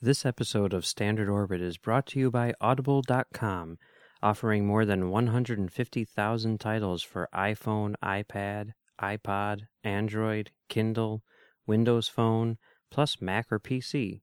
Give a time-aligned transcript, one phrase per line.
[0.00, 3.78] This episode of Standard Orbit is brought to you by Audible.com,
[4.22, 11.24] offering more than 150,000 titles for iPhone, iPad, iPod, Android, Kindle,
[11.66, 12.58] Windows Phone,
[12.92, 14.20] plus Mac or PC.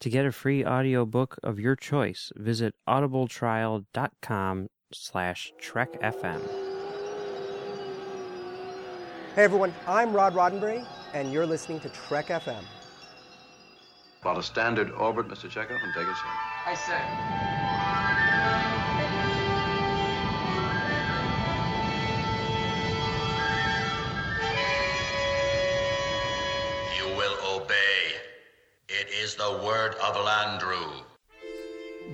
[0.00, 6.40] To get a free audiobook of your choice, visit audibletrial.com slash trekfm.
[9.36, 12.64] Hey everyone, I'm Rod Roddenberry, and you're listening to Trek FM.
[14.24, 15.50] Plot a standard orbit, Mr.
[15.50, 16.30] Chekhov, and take us in.
[16.64, 16.96] I say.
[26.96, 28.14] You will obey.
[28.88, 31.02] It is the word of Landru.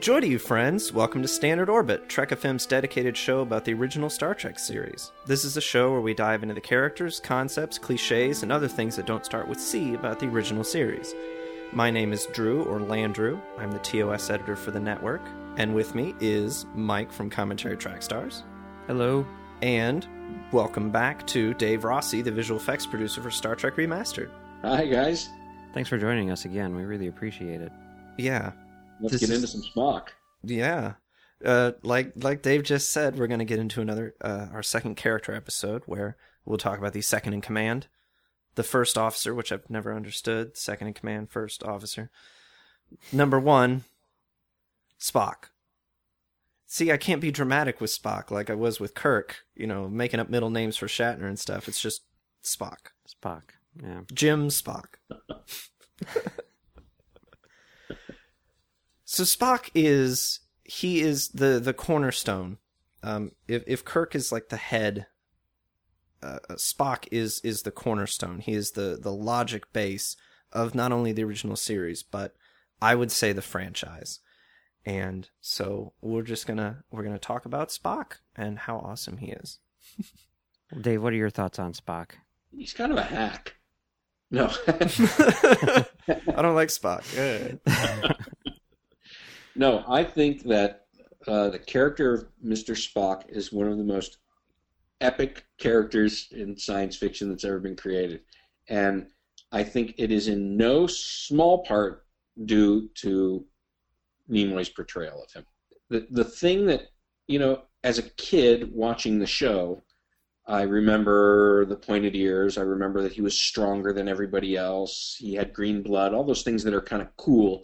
[0.01, 0.93] Joy to you, friends.
[0.93, 5.13] Welcome to Standard Orbit, Trek FM's dedicated show about the original Star Trek series.
[5.27, 8.97] This is a show where we dive into the characters, concepts, cliches, and other things
[8.97, 11.15] that don't start with C about the original series.
[11.73, 13.41] My name is Drew, or Landrew.
[13.59, 15.21] I'm the TOS editor for the network.
[15.57, 18.43] And with me is Mike from Commentary Track Stars.
[18.87, 19.25] Hello.
[19.63, 20.07] And
[20.53, 24.31] welcome back to Dave Rossi, the visual effects producer for Star Trek Remastered.
[24.63, 25.29] Hi guys,
[25.73, 26.75] Thanks for joining us again.
[26.75, 27.71] We really appreciate it.
[28.19, 28.53] Yeah,
[29.01, 30.09] let's This get is- into some Spock.
[30.43, 30.95] Yeah.
[31.45, 34.97] Uh, like like Dave just said, we're going to get into another uh, our second
[34.97, 37.87] character episode where we'll talk about the second in command,
[38.55, 40.57] the first officer, which I've never understood.
[40.57, 42.11] Second in command, first officer.
[43.13, 43.85] Number one,
[45.01, 45.51] Spock.
[46.67, 49.45] See, I can't be dramatic with Spock like I was with Kirk.
[49.55, 51.69] You know, making up middle names for Shatner and stuff.
[51.69, 52.03] It's just
[52.45, 53.43] Spock, Spock.
[53.83, 54.01] Yeah.
[54.13, 54.95] Jim Spock.
[59.05, 62.59] so Spock is he is the the cornerstone.
[63.03, 65.07] Um, if if Kirk is like the head,
[66.23, 68.41] uh, Spock is is the cornerstone.
[68.41, 70.17] He is the the logic base
[70.53, 72.35] of not only the original series, but
[72.83, 74.21] I would say the franchise.
[74.85, 79.59] And so we're just gonna we're gonna talk about Spock and how awesome he is.
[80.81, 82.13] Dave, what are your thoughts on Spock?
[82.57, 83.57] He's kind of a hack.
[84.31, 85.85] No, I
[86.43, 87.05] don't like Spock.
[89.57, 90.87] no, I think that
[91.27, 92.75] uh, the character of Mr.
[92.75, 94.19] Spock is one of the most
[95.01, 98.21] epic characters in science fiction that's ever been created,
[98.69, 99.09] and
[99.53, 102.07] I think it is in no small part
[102.45, 103.45] due to
[104.31, 105.45] Nimoy's portrayal of him.
[105.89, 106.89] The the thing that
[107.27, 109.83] you know, as a kid watching the show,
[110.47, 112.59] I remember the pointed ears.
[112.59, 115.17] I remember that he was stronger than everybody else.
[115.19, 116.13] He had green blood.
[116.13, 117.63] All those things that are kind of cool,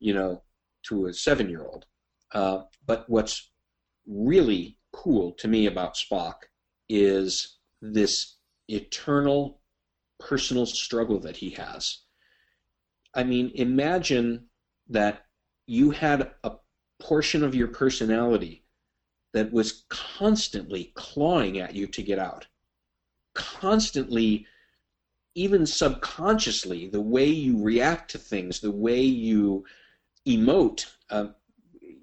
[0.00, 0.42] you know,
[0.84, 1.86] to a seven-year-old.
[2.32, 3.52] Uh, but what's
[4.06, 6.34] really cool to me about Spock
[6.88, 8.36] is this
[8.68, 9.60] eternal
[10.18, 11.98] personal struggle that he has.
[13.14, 14.46] I mean, imagine
[14.88, 15.26] that
[15.66, 16.52] you had a
[16.98, 18.64] portion of your personality
[19.32, 22.46] that was constantly clawing at you to get out.
[23.34, 24.46] Constantly,
[25.34, 29.64] even subconsciously, the way you react to things, the way you
[30.26, 31.28] emote, uh,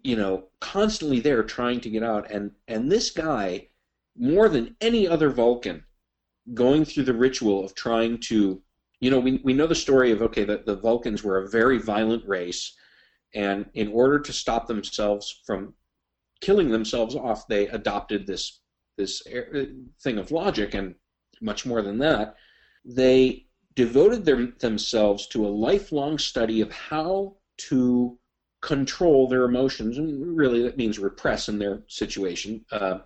[0.04, 2.30] you know, constantly there trying to get out.
[2.30, 3.70] And, and this guy,
[4.22, 5.84] more than any other Vulcan,
[6.54, 8.62] going through the ritual of trying to,
[9.00, 11.80] you know, we, we know the story of, okay, that the Vulcans were a very
[11.80, 12.76] violent race.
[13.34, 15.74] And in order to stop themselves from
[16.40, 18.60] killing themselves off, they adopted this
[18.98, 19.66] this uh,
[20.04, 20.96] thing of logic, and
[21.42, 22.36] much more than that,
[22.86, 23.46] they
[23.76, 28.20] devoted their, themselves to a lifelong study of how to
[28.62, 33.00] control their emotions, and really that means repress in their situation, uh,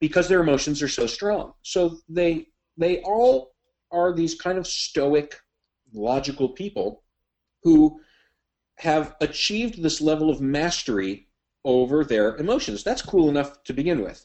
[0.00, 1.52] because their emotions are so strong.
[1.62, 3.52] So they they all
[3.90, 5.34] are these kind of stoic,
[5.92, 7.02] logical people
[7.62, 8.00] who
[8.76, 11.28] have achieved this level of mastery
[11.64, 12.84] over their emotions.
[12.84, 14.24] That's cool enough to begin with.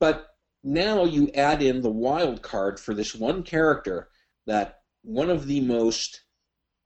[0.00, 0.26] But
[0.64, 4.08] now you add in the wild card for this one character
[4.46, 6.22] that one of the most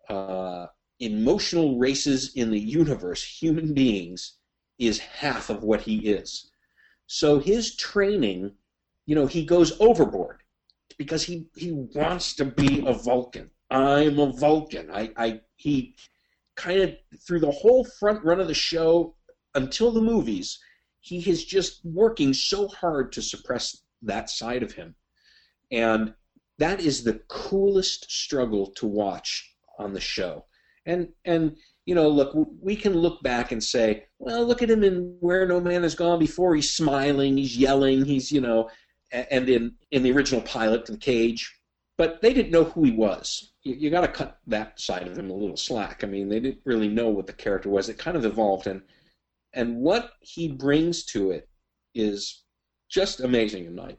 [0.09, 0.67] uh,
[1.01, 4.37] emotional races in the universe, human beings,
[4.79, 6.51] is half of what he is.
[7.07, 8.53] So his training,
[9.07, 10.41] you know, he goes overboard
[10.99, 13.51] because he, he wants to be a Vulcan.
[13.71, 14.91] I'm a Vulcan.
[14.91, 15.97] I, I he
[16.57, 19.15] kind of through the whole front run of the show
[19.55, 20.59] until the movies,
[21.01, 24.95] he is just working so hard to suppress that side of him.
[25.71, 26.15] And
[26.59, 30.47] that is the coolest struggle to watch on the show.
[30.85, 31.57] And and
[31.87, 35.47] you know, look, we can look back and say, well, look at him in Where
[35.47, 36.55] No Man Has Gone Before.
[36.55, 38.69] He's smiling, he's yelling, he's you know,
[39.13, 41.57] and in in the original pilot, the cage,
[41.97, 43.53] but they didn't know who he was.
[43.63, 46.03] You, you got to cut that side of him a little slack.
[46.03, 47.89] I mean, they didn't really know what the character was.
[47.89, 48.83] It kind of evolved, and
[49.53, 51.49] and what he brings to it
[51.95, 52.43] is
[52.91, 53.97] just amazing in my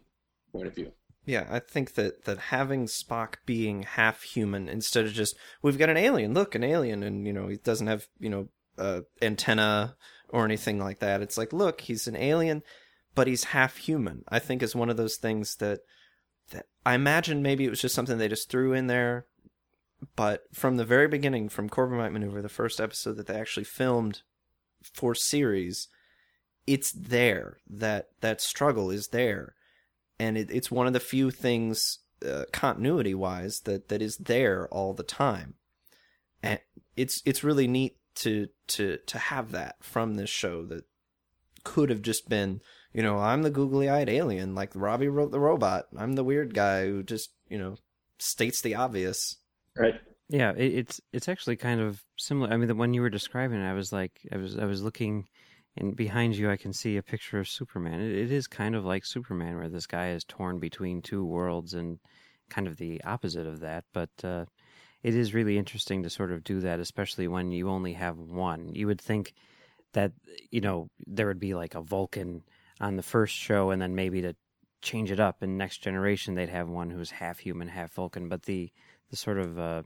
[0.52, 0.92] point of view.
[1.28, 5.90] Yeah, I think that that having Spock being half human instead of just we've got
[5.90, 8.48] an alien, look, an alien, and you know he doesn't have you know
[8.78, 9.98] uh, antenna
[10.30, 11.22] or anything like that.
[11.22, 12.64] It's like, look, he's an alien,
[13.14, 14.24] but he's half human.
[14.30, 15.82] I think is one of those things that
[16.52, 19.26] that I imagine maybe it was just something they just threw in there,
[20.16, 24.22] but from the very beginning, from Corbomite Maneuver, the first episode that they actually filmed
[24.94, 25.90] for series,
[26.66, 27.58] it's there.
[27.70, 29.56] That that struggle is there
[30.20, 34.68] and it, it's one of the few things uh, continuity wise that that is there
[34.70, 35.56] all the time.
[36.42, 36.60] And
[36.96, 40.84] it's it's really neat to to to have that from this show that
[41.64, 42.62] could have just been
[42.94, 45.88] you know i'm the googly-eyed alien like robbie wrote the robot.
[45.96, 47.76] I'm the weird guy who just you know
[48.20, 49.38] states the obvious.
[49.78, 49.96] Right.
[50.30, 52.52] Yeah it, it's it's actually kind of similar.
[52.52, 54.82] I mean the when you were describing it i was like i was i was
[54.82, 55.28] looking
[55.78, 58.00] and behind you I can see a picture of Superman.
[58.02, 61.74] It, it is kind of like Superman, where this guy is torn between two worlds
[61.74, 62.00] and
[62.50, 63.86] kind of the opposite of that.
[63.94, 64.46] But uh,
[65.04, 68.74] it is really interesting to sort of do that, especially when you only have one.
[68.74, 69.34] You would think
[69.94, 70.12] that
[70.52, 72.44] you know there would be like a Vulcan
[72.80, 74.36] on the first show, and then maybe to
[74.82, 78.30] change it up in Next Generation they'd have one who's half human, half Vulcan.
[78.30, 78.72] But the
[79.10, 79.84] the sort of uh,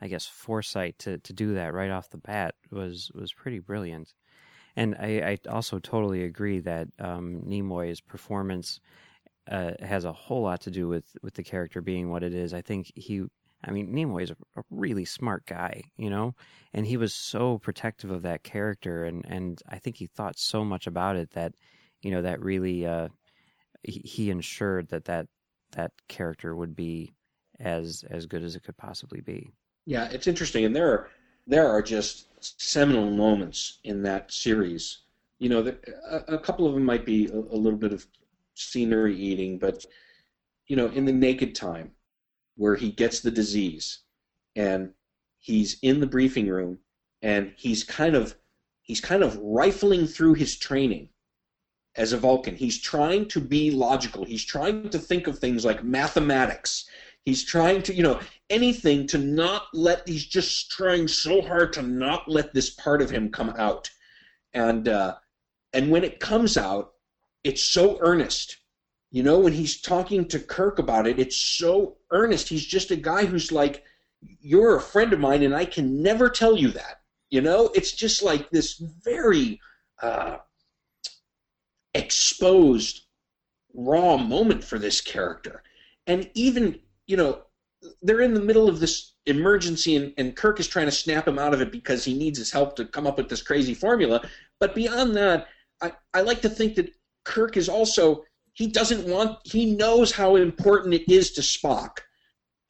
[0.00, 4.14] I guess foresight to, to do that right off the bat was was pretty brilliant.
[4.76, 8.80] And I, I also totally agree that um, Nimoy's performance
[9.50, 12.54] uh, has a whole lot to do with, with the character being what it is.
[12.54, 13.24] I think he,
[13.64, 16.34] I mean, Nimoy is a, a really smart guy, you know,
[16.72, 20.64] and he was so protective of that character, and, and I think he thought so
[20.64, 21.52] much about it that,
[22.00, 23.08] you know, that really uh,
[23.82, 25.26] he, ensured that, that
[25.72, 27.14] that character would be
[27.58, 29.50] as as good as it could possibly be.
[29.86, 31.08] Yeah, it's interesting, and there
[31.46, 34.98] there are just seminal moments in that series.
[35.38, 35.78] You know, the,
[36.10, 38.06] a, a, couple of them might be a, a, little bit of
[38.54, 39.84] scenery eating, but
[40.66, 41.90] you know, in the naked time,
[42.56, 44.00] where he gets the disease,
[44.56, 44.92] and
[45.38, 46.78] he's in the briefing room,
[47.22, 48.36] and he's kind of
[48.82, 51.08] he's kind of rifling through his training
[51.96, 52.54] as a Vulcan.
[52.54, 54.24] He's trying to be logical.
[54.24, 56.88] He's trying to think of things like mathematics
[57.24, 58.20] He's trying to, you know,
[58.50, 60.08] anything to not let.
[60.08, 63.88] He's just trying so hard to not let this part of him come out,
[64.52, 65.16] and uh,
[65.72, 66.94] and when it comes out,
[67.44, 68.58] it's so earnest.
[69.12, 72.48] You know, when he's talking to Kirk about it, it's so earnest.
[72.48, 73.84] He's just a guy who's like,
[74.40, 77.92] "You're a friend of mine, and I can never tell you that." You know, it's
[77.92, 79.60] just like this very
[80.02, 80.38] uh,
[81.94, 83.02] exposed,
[83.74, 85.62] raw moment for this character.
[86.06, 86.80] And even
[87.12, 87.42] you know,
[88.00, 91.38] they're in the middle of this emergency, and, and Kirk is trying to snap him
[91.38, 94.26] out of it because he needs his help to come up with this crazy formula.
[94.58, 95.48] But beyond that,
[95.82, 96.90] I, I like to think that
[97.24, 98.24] Kirk is also
[98.54, 101.98] he doesn't want he knows how important it is to Spock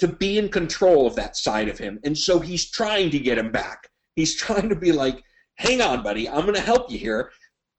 [0.00, 3.38] to be in control of that side of him, and so he's trying to get
[3.38, 3.88] him back.
[4.16, 5.22] He's trying to be like,
[5.54, 7.30] "Hang on, buddy, I'm going to help you here."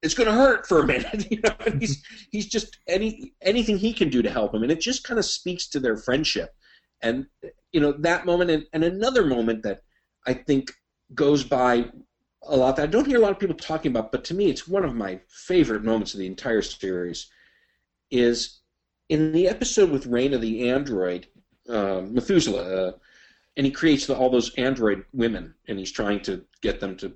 [0.04, 1.26] It's going to hurt for a minute.
[1.32, 4.72] You know, and he's he's just any anything he can do to help him, and
[4.72, 6.54] it just kind of speaks to their friendship.
[7.02, 7.26] And
[7.72, 9.82] you know that moment, and, and another moment that
[10.28, 10.72] I think
[11.16, 11.90] goes by
[12.44, 14.50] a lot that I don't hear a lot of people talking about, but to me,
[14.50, 17.30] it's one of my favorite moments of the entire series.
[18.12, 18.60] Is
[19.10, 21.28] in the episode with Rayna the android,
[21.68, 22.92] uh, Methuselah, uh,
[23.57, 27.14] and he creates the, all those android women, and he's trying to get them to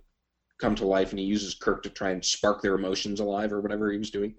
[0.60, 3.62] come to life, and he uses Kirk to try and spark their emotions alive or
[3.62, 4.36] whatever he was doing.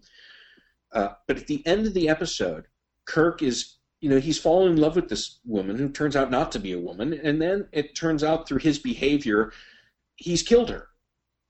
[0.92, 2.66] Uh, but at the end of the episode,
[3.04, 6.52] Kirk is, you know, he's fallen in love with this woman who turns out not
[6.52, 9.52] to be a woman, and then it turns out through his behavior,
[10.16, 10.88] he's killed her.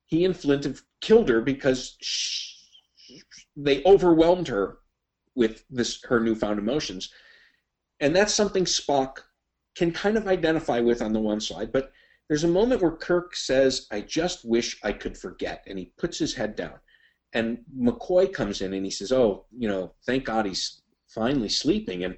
[0.07, 3.23] He and Flint have killed her because she,
[3.57, 4.79] they overwhelmed her
[5.35, 7.11] with this her newfound emotions,
[8.01, 9.19] and that's something Spock
[9.77, 11.93] can kind of identify with on the one side, but
[12.29, 15.65] there's a moment where Kirk says, I just wish I could forget.
[15.67, 16.75] And he puts his head down.
[17.33, 22.05] And McCoy comes in and he says, Oh, you know, thank God he's finally sleeping.
[22.05, 22.17] And,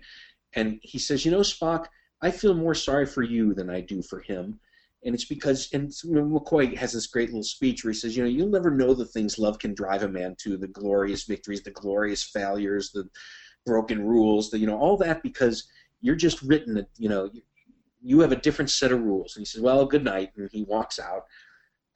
[0.55, 1.87] and he says, You know, Spock,
[2.23, 4.59] I feel more sorry for you than I do for him.
[5.05, 8.29] And it's because, and McCoy has this great little speech where he says, You know,
[8.29, 11.71] you'll never know the things love can drive a man to the glorious victories, the
[11.71, 13.09] glorious failures, the
[13.65, 15.69] broken rules, the, you know, all that because
[16.01, 17.31] you're just written, you know,
[18.03, 19.37] you have a different set of rules.
[19.37, 20.31] And he says, well, good night.
[20.37, 21.25] And he walks out.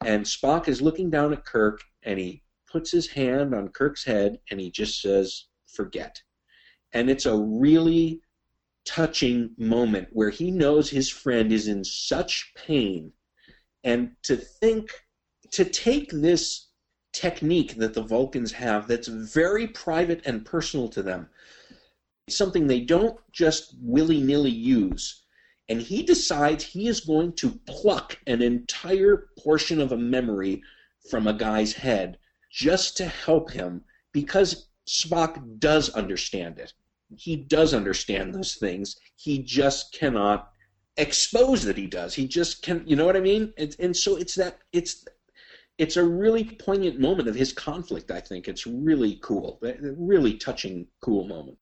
[0.05, 4.39] And Spock is looking down at Kirk and he puts his hand on Kirk's head
[4.51, 6.21] and he just says, forget.
[6.93, 8.21] And it's a really
[8.85, 13.11] touching moment where he knows his friend is in such pain
[13.83, 14.91] and to think
[15.51, 16.67] to take this
[17.13, 21.29] technique that the Vulcans have that's very private and personal to them
[22.29, 25.24] something they don't just willy-nilly use
[25.67, 30.61] and he decides he is going to pluck an entire portion of a memory
[31.09, 32.17] from a guy's head
[32.51, 36.73] just to help him because Spock does understand it.
[37.17, 38.95] He does understand those things.
[39.15, 40.51] He just cannot
[40.97, 42.13] expose that he does.
[42.13, 43.53] He just can, you know what I mean?
[43.57, 45.05] And, and so it's that it's
[45.77, 48.09] it's a really poignant moment of his conflict.
[48.09, 51.57] I think it's really cool, really touching, cool moment.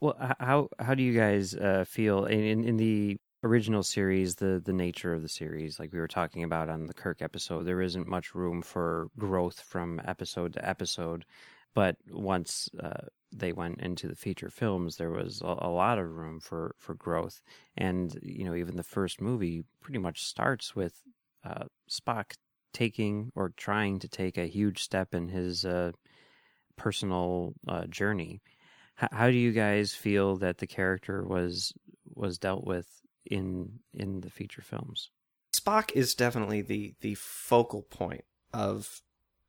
[0.00, 4.72] Well, how how do you guys uh, feel in in the original series, the the
[4.72, 8.06] nature of the series, like we were talking about on the Kirk episode, there isn't
[8.08, 11.24] much room for growth from episode to episode.
[11.74, 16.10] But once uh, they went into the feature films, there was a, a, lot of
[16.16, 17.40] room for, for growth.
[17.76, 21.00] And, you know, even the first movie pretty much starts with
[21.44, 22.32] uh, Spock
[22.72, 25.92] taking or trying to take a huge step in his uh,
[26.76, 28.40] personal uh, journey.
[29.00, 31.72] H- how do you guys feel that the character was
[32.14, 35.10] was dealt with in in the feature films.
[35.54, 39.02] Spock is definitely the the focal point of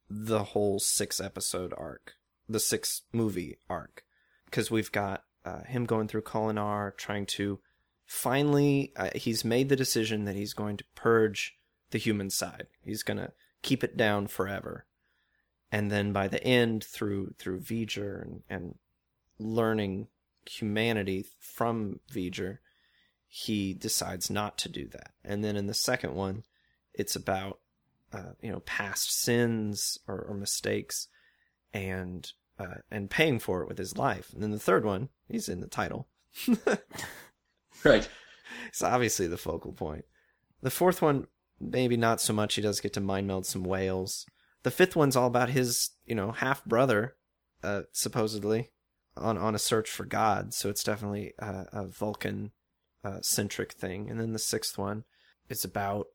[0.10, 2.16] the whole six episode arc,
[2.50, 4.04] the six movie arc,
[4.46, 7.60] because we've got uh, him going through Kolinahr, trying to
[8.06, 11.58] finally uh, he's made the decision that he's going to purge
[11.92, 12.68] the human side.
[12.84, 14.86] He's going to keep it down forever.
[15.72, 18.75] And then by the end, through through V'Ger and, and
[19.40, 20.08] learning
[20.46, 22.58] humanity from V'Ger,
[23.34, 25.14] he decides not to do that.
[25.24, 26.44] And then in the second one,
[26.94, 27.60] it's about
[28.12, 31.08] uh, you know past sins or, or mistakes
[31.74, 34.34] and uh, and paying for it with his life.
[34.34, 36.10] And then the third one, he's in the title.
[37.86, 38.10] right.
[38.68, 40.04] It's obviously the focal point.
[40.62, 42.56] The fourth one, maybe not so much.
[42.56, 44.26] He does get to mind meld some whales.
[44.64, 47.16] The fifth one's all about his, you know, half brother,
[47.64, 48.72] uh, supposedly,
[49.16, 50.54] on on a search for God.
[50.54, 52.52] So it's definitely uh, a Vulcan
[53.03, 55.03] uh, centric thing, and then the sixth one
[55.50, 56.08] is about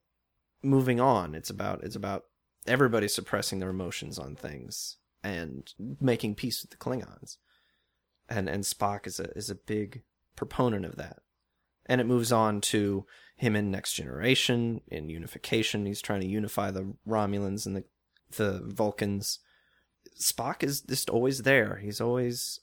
[0.62, 1.34] moving on.
[1.34, 2.24] It's about it's about
[2.66, 7.36] everybody suppressing their emotions on things and making peace with the Klingons.
[8.28, 10.02] And and Spock is a is a big
[10.34, 11.18] proponent of that.
[11.88, 15.86] And it moves on to him in Next Generation, in Unification.
[15.86, 17.84] He's trying to unify the Romulans and the
[18.36, 19.38] the Vulcans.
[20.20, 21.76] Spock is just always there.
[21.76, 22.60] He's always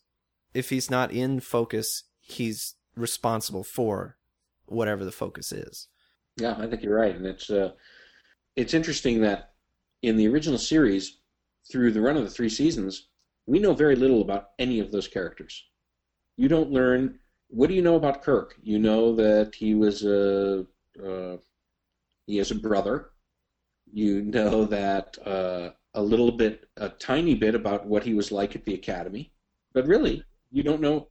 [0.53, 4.17] if he's not in focus, he's responsible for
[4.65, 5.87] whatever the focus is.
[6.37, 7.71] Yeah, I think you're right, and it's uh,
[8.55, 9.53] it's interesting that
[10.01, 11.19] in the original series,
[11.71, 13.07] through the run of the three seasons,
[13.45, 15.65] we know very little about any of those characters.
[16.37, 17.19] You don't learn.
[17.49, 18.55] What do you know about Kirk?
[18.63, 20.65] You know that he was a
[21.03, 21.37] uh,
[22.25, 23.11] he has a brother.
[23.91, 28.55] You know that uh, a little bit, a tiny bit about what he was like
[28.55, 29.31] at the academy,
[29.73, 31.09] but really, you don't know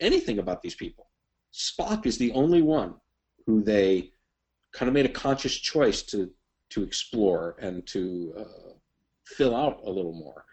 [0.00, 1.08] anything about these people.
[1.52, 2.94] Spock is the only one
[3.46, 4.12] who they
[4.72, 6.30] kind of made a conscious choice to
[6.70, 8.72] to explore and to uh,
[9.26, 10.46] fill out a little more.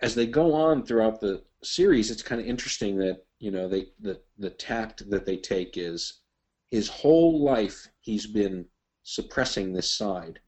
[0.00, 3.88] As they go on throughout the series, it's kind of interesting that you know they
[4.00, 6.20] the the tact that they take is
[6.70, 8.64] his whole life he's been
[9.02, 10.40] suppressing this side,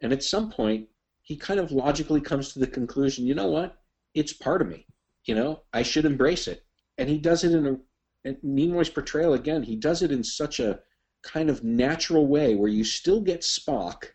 [0.00, 0.88] and at some point
[1.22, 3.82] he kind of logically comes to the conclusion, you know what,
[4.14, 4.86] it's part of me.
[5.24, 6.64] You know, I should embrace it,
[6.98, 7.78] and he does it in a
[8.26, 10.80] and Nimoy's portrayal again, he does it in such a
[11.22, 14.06] kind of natural way where you still get Spock,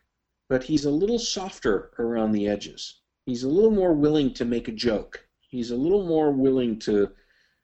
[0.50, 3.02] but he's a little softer around the edges.
[3.26, 5.26] He's a little more willing to make a joke.
[5.40, 7.12] He's a little more willing to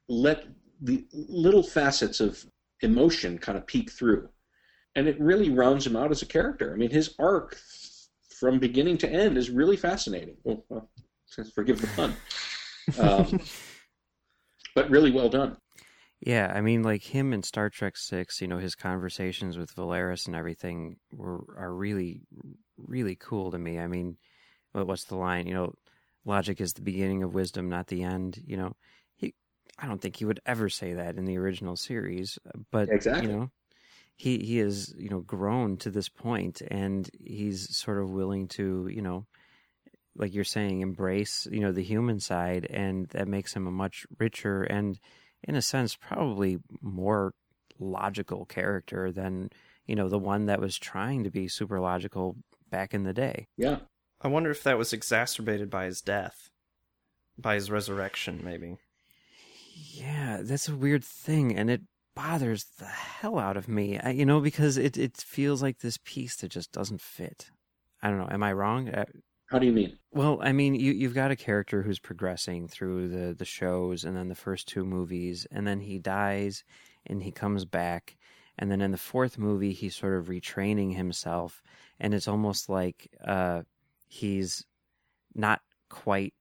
[0.08, 0.46] let
[0.82, 2.46] the little facets of
[2.82, 4.30] emotion kind of peek through.
[4.96, 6.74] And it really rounds him out as a character.
[6.74, 7.58] I mean, his arc
[8.40, 10.38] from beginning to end is really fascinating.
[10.44, 10.90] Well, well
[11.54, 12.16] forgive the pun.
[12.98, 13.42] Um,
[14.76, 15.58] but really well done.
[16.20, 20.26] Yeah, I mean, like him in Star Trek Six, you know, his conversations with Valeris
[20.26, 22.22] and everything were are really,
[22.78, 23.80] really cool to me.
[23.80, 24.18] I mean,
[24.72, 25.48] what's the line?
[25.48, 25.74] You know,
[26.26, 28.42] logic is the beginning of wisdom, not the end.
[28.46, 28.76] You know,
[29.16, 29.36] he,
[29.78, 32.40] I don't think he would ever say that in the original series,
[32.72, 33.28] but exactly.
[33.30, 33.52] you know,
[34.16, 38.90] he he has you know grown to this point, and he's sort of willing to
[38.92, 39.28] you know
[40.16, 44.08] like you're saying embrace you know the human side and that makes him a much
[44.18, 45.00] richer and
[45.44, 47.34] in a sense, probably more
[47.80, 49.50] logical character than,
[49.86, 52.36] you know, the one that was trying to be super logical
[52.70, 53.48] back in the day.
[53.58, 53.80] Yeah.
[54.22, 56.50] I wonder if that was exacerbated by his death,
[57.38, 58.78] by his resurrection, maybe.
[59.76, 61.56] Yeah, that's a weird thing.
[61.56, 61.82] And it,
[62.18, 64.00] bothers the hell out of me.
[64.00, 67.52] I, you know, because it it feels like this piece that just doesn't fit.
[68.02, 68.28] I don't know.
[68.30, 68.90] Am I wrong?
[68.90, 69.06] Uh,
[69.48, 69.98] How do you mean?
[70.12, 74.16] well, I mean, you you've got a character who's progressing through the the shows and
[74.16, 76.64] then the first two movies, and then he dies,
[77.06, 78.18] and he comes back,
[78.58, 81.62] and then in the fourth movie he's sort of retraining himself,
[82.00, 83.64] and it's almost like uh,
[84.08, 84.66] he's
[85.36, 86.34] not quite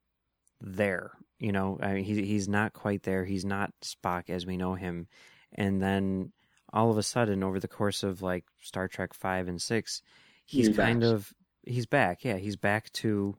[0.60, 1.12] there.
[1.38, 3.24] You know, I mean, he he's not quite there.
[3.24, 5.08] He's not Spock as we know him,
[5.52, 6.32] and then
[6.72, 10.02] all of a sudden, over the course of like Star Trek five and six,
[10.46, 11.02] he's He's kind back.
[11.02, 11.32] of
[11.66, 12.24] he's back.
[12.24, 13.36] Yeah, he's back to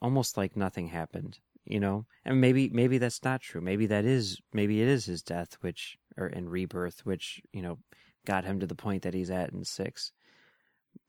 [0.00, 1.38] almost like nothing happened.
[1.64, 3.60] You know, and maybe maybe that's not true.
[3.60, 7.78] Maybe that is maybe it is his death, which or in rebirth, which you know
[8.24, 10.12] got him to the point that he's at in six.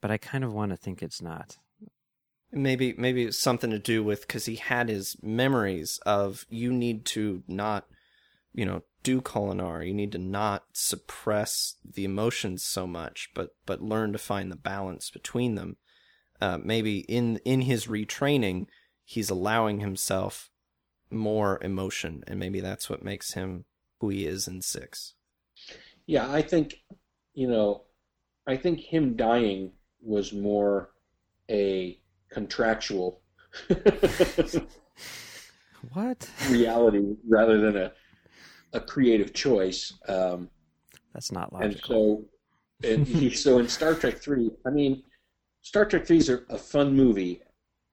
[0.01, 1.57] But I kind of want to think it's not.
[2.51, 7.05] Maybe maybe it's something to do with because he had his memories of you need
[7.05, 7.85] to not,
[8.53, 9.87] you know, do Kolinahr.
[9.87, 14.57] You need to not suppress the emotions so much, but but learn to find the
[14.57, 15.77] balance between them.
[16.41, 18.67] Uh, maybe in in his retraining,
[19.03, 20.50] he's allowing himself
[21.12, 23.65] more emotion, and maybe that's what makes him
[24.00, 25.15] who he is in six.
[26.05, 26.75] Yeah, I think,
[27.34, 27.84] you know,
[28.48, 30.91] I think him dying was more
[31.50, 32.00] a
[32.31, 33.22] contractual
[35.93, 36.29] What?
[36.50, 37.91] reality rather than a
[38.74, 39.93] a creative choice.
[40.08, 40.50] Um,
[41.13, 42.25] That's not logical.
[42.84, 45.03] and so, and so in Star Trek Three, I mean,
[45.61, 47.41] Star Trek Three is a, a fun movie.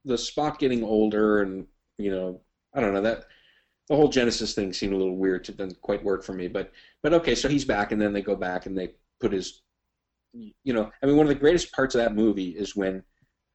[0.05, 1.67] The Spock getting older, and
[1.99, 2.41] you know,
[2.75, 3.25] I don't know that
[3.89, 5.49] the whole Genesis thing seemed a little weird.
[5.49, 8.23] It didn't quite work for me, but but okay, so he's back, and then they
[8.23, 9.63] go back and they put his,
[10.33, 13.03] you know, I mean, one of the greatest parts of that movie is when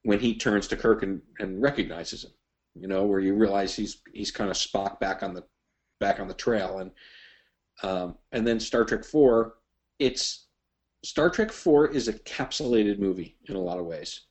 [0.03, 2.31] when he turns to Kirk and, and recognizes him.
[2.75, 5.43] You know, where you realize he's he's kind of Spock back on the
[5.99, 6.91] back on the trail, and
[7.83, 9.55] um, and then Star Trek Four,
[9.99, 10.47] it's
[11.03, 14.21] Star Trek Four is a capsulated movie in a lot of ways.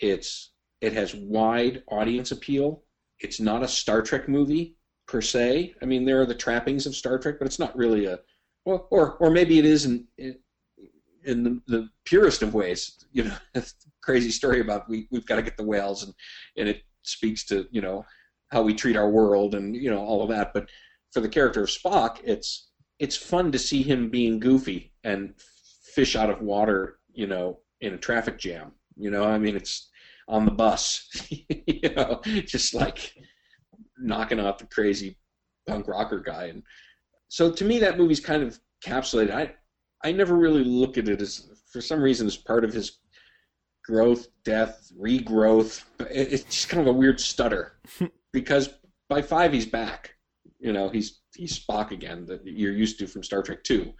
[0.00, 2.84] It's it has wide audience appeal.
[3.20, 5.74] It's not a Star Trek movie per se.
[5.82, 8.20] I mean, there are the trappings of Star Trek, but it's not really a
[8.64, 10.38] or or, or maybe it is in in,
[11.24, 13.04] in the, the purest of ways.
[13.12, 13.36] You know,
[14.02, 16.14] crazy story about we we've got to get the whales and
[16.56, 18.04] and it speaks to you know
[18.50, 20.52] how we treat our world and you know all of that.
[20.54, 20.70] But
[21.12, 25.34] for the character of Spock, it's it's fun to see him being goofy and
[25.98, 28.70] fish out of water, you know, in a traffic jam.
[28.96, 29.90] You know, I mean, it's
[30.28, 31.08] on the bus,
[31.66, 32.20] you know,
[32.54, 33.12] just like
[33.98, 35.18] knocking out the crazy
[35.66, 36.44] punk rocker guy.
[36.52, 36.62] And
[37.28, 39.32] so to me, that movie's kind of capsulated.
[39.34, 39.54] I
[40.04, 43.00] I never really look at it as, for some reason, as part of his
[43.84, 45.82] growth, death, regrowth.
[46.00, 47.80] It- It's just kind of a weird stutter
[48.32, 48.68] because
[49.08, 50.14] by five he's back.
[50.60, 53.92] You know, he's he's Spock again that you're used to from Star Trek Two.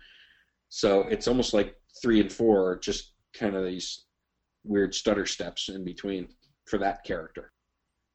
[0.70, 4.06] So it's almost like three and four are just kind of these
[4.64, 6.28] weird stutter steps in between
[6.66, 7.52] for that character.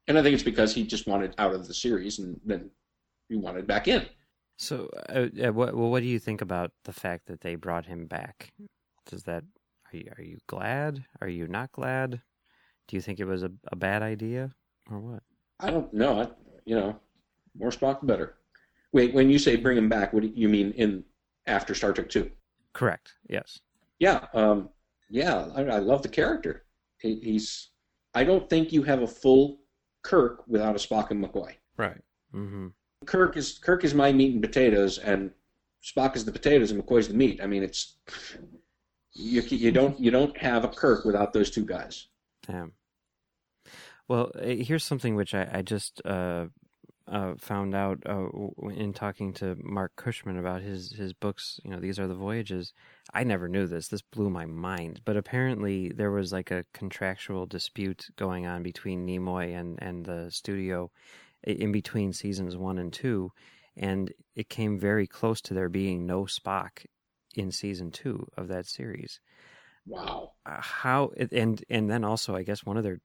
[0.06, 2.70] And I think it's because he just wanted out of the series and then
[3.28, 4.06] he wanted back in.
[4.56, 8.06] So, uh, what well, what do you think about the fact that they brought him
[8.06, 8.52] back?
[9.06, 9.42] Does that
[9.92, 11.04] are you, are you glad?
[11.20, 12.20] Are you not glad?
[12.86, 14.52] Do you think it was a, a bad idea
[14.90, 15.22] or what?
[15.60, 16.20] I don't know.
[16.20, 16.28] I,
[16.66, 16.96] you know,
[17.56, 18.34] more Spock the better.
[18.92, 21.04] Wait, when you say bring him back, what do you mean in
[21.46, 22.30] after Star Trek Two?
[22.72, 23.14] Correct.
[23.28, 23.60] Yes.
[24.04, 24.68] Yeah, um,
[25.08, 26.66] yeah, I, I love the character.
[26.98, 27.70] He, he's.
[28.12, 29.60] I don't think you have a full
[30.02, 31.52] Kirk without a Spock and McCoy.
[31.78, 32.02] Right.
[32.34, 32.68] Mm-hmm.
[33.06, 35.30] Kirk is Kirk is my meat and potatoes, and
[35.82, 37.40] Spock is the potatoes, and McCoy's the meat.
[37.42, 37.96] I mean, it's
[39.14, 39.40] you.
[39.40, 42.08] You don't you don't have a Kirk without those two guys.
[42.46, 42.72] Damn.
[44.06, 46.48] Well, uh, here's something which I, I just uh,
[47.06, 48.26] uh, found out uh,
[48.70, 51.60] in talking to Marc Cushman about his, his books.
[51.64, 52.72] You know, these are the voyages.
[53.12, 53.88] I never knew this.
[53.88, 55.00] This blew my mind.
[55.04, 60.30] But apparently, there was like a contractual dispute going on between Nimoy and, and the
[60.30, 60.90] studio
[61.42, 63.30] in between seasons one and two,
[63.76, 66.86] and it came very close to there being no Spock
[67.34, 69.20] in season two of that series
[69.86, 70.32] Wow.
[70.46, 73.00] uh, how and and then also I guess one of their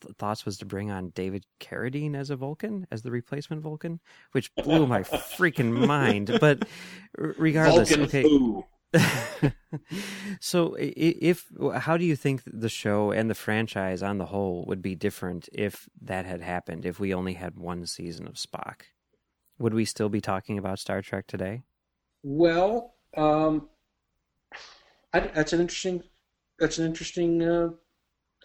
[0.00, 4.00] th- thoughts was to bring on David Carradine as a Vulcan as the replacement Vulcan,
[4.32, 6.38] which blew my freaking mind.
[6.40, 6.66] But
[7.16, 8.62] regardless, Vulcan okay.
[10.40, 11.46] so if
[11.78, 15.48] how do you think the show and the franchise on the whole would be different
[15.52, 18.82] if that had happened if we only had one season of Spock
[19.58, 21.64] would we still be talking about Star Trek today
[22.22, 23.68] Well, um,
[25.12, 26.02] I, that's an interesting.
[26.58, 27.68] That's an interesting uh,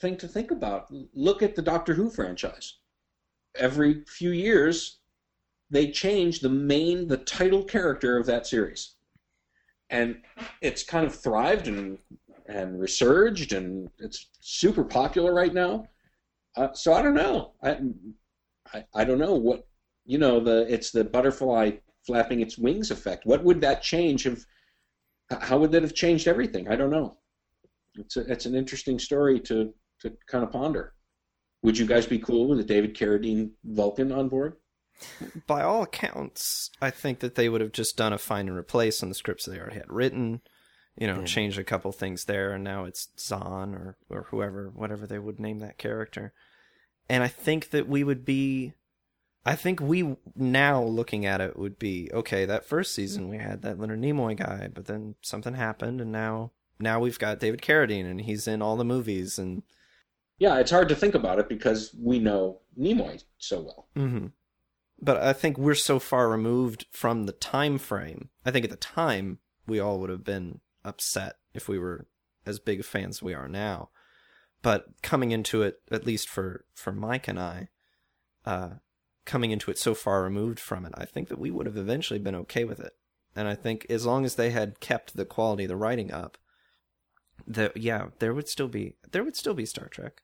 [0.02, 0.88] thing to think about.
[1.14, 2.80] Look at the Doctor Who franchise.
[3.56, 5.00] Every few years,
[5.70, 8.96] they change the main, the title character of that series.
[9.90, 10.22] and
[10.62, 11.98] it's kind of thrived and
[12.48, 15.88] and resurged, and it's super popular right now.
[16.56, 17.54] Uh, so I don't know.
[17.64, 17.80] I,
[18.74, 19.68] I I don't know what
[20.06, 20.40] you know.
[20.40, 21.72] The it's the butterfly
[22.06, 23.26] flapping its wings effect.
[23.26, 24.46] What would that change have?
[25.42, 26.68] How would that have changed everything?
[26.70, 27.18] I don't know.
[27.96, 30.94] It's a, it's an interesting story to to kind of ponder.
[31.62, 34.56] Would you guys be cool with a David Carradine Vulcan on board?
[35.48, 39.02] By all accounts, I think that they would have just done a find and replace
[39.02, 40.42] on the scripts they already had written.
[40.98, 41.26] You know, Yeah.
[41.26, 45.40] changed a couple things there, and now it's Zahn or or whoever, whatever they would
[45.40, 46.34] name that character.
[47.08, 48.74] And I think that we would be,
[49.46, 52.46] I think we now looking at it would be okay.
[52.46, 56.52] That first season we had that Leonard Nimoy guy, but then something happened, and now
[56.80, 59.64] now we've got David Carradine, and he's in all the movies, and
[60.40, 63.88] Yeah, it's hard to think about it because we know Nimoy so well.
[63.96, 64.28] hmm
[65.02, 68.30] But I think we're so far removed from the time frame.
[68.46, 72.08] I think at the time we all would have been upset if we were
[72.46, 73.90] as big fans as we are now.
[74.62, 77.70] But coming into it, at least for for Mike and I,
[78.46, 78.70] uh,
[79.26, 82.20] coming into it so far removed from it, I think that we would have eventually
[82.20, 82.94] been okay with it.
[83.36, 86.38] And I think as long as they had kept the quality of the writing up,
[87.48, 90.24] that yeah, there would still be there would still be Star Trek.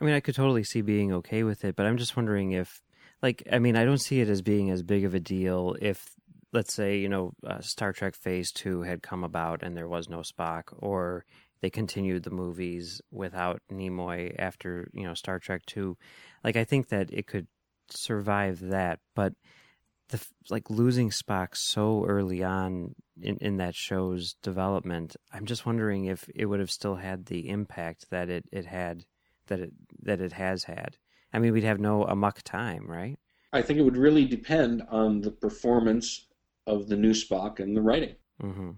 [0.00, 2.82] I mean, I could totally see being okay with it, but I'm just wondering if,
[3.22, 6.14] like, I mean, I don't see it as being as big of a deal if,
[6.52, 10.08] let's say, you know, uh, Star Trek Phase 2 had come about and there was
[10.08, 11.24] no Spock, or
[11.60, 15.96] they continued the movies without Nimoy after, you know, Star Trek 2.
[16.44, 17.48] Like, I think that it could
[17.90, 19.32] survive that, but
[20.10, 26.06] the like losing Spock so early on in, in that show's development, I'm just wondering
[26.06, 29.04] if it would have still had the impact that it, it had
[29.48, 30.96] that it that it has had.
[31.32, 33.18] I mean, we'd have no amok time, right?
[33.52, 36.26] I think it would really depend on the performance
[36.66, 38.14] of the new Spock and the writing.
[38.42, 38.70] Mm-hmm.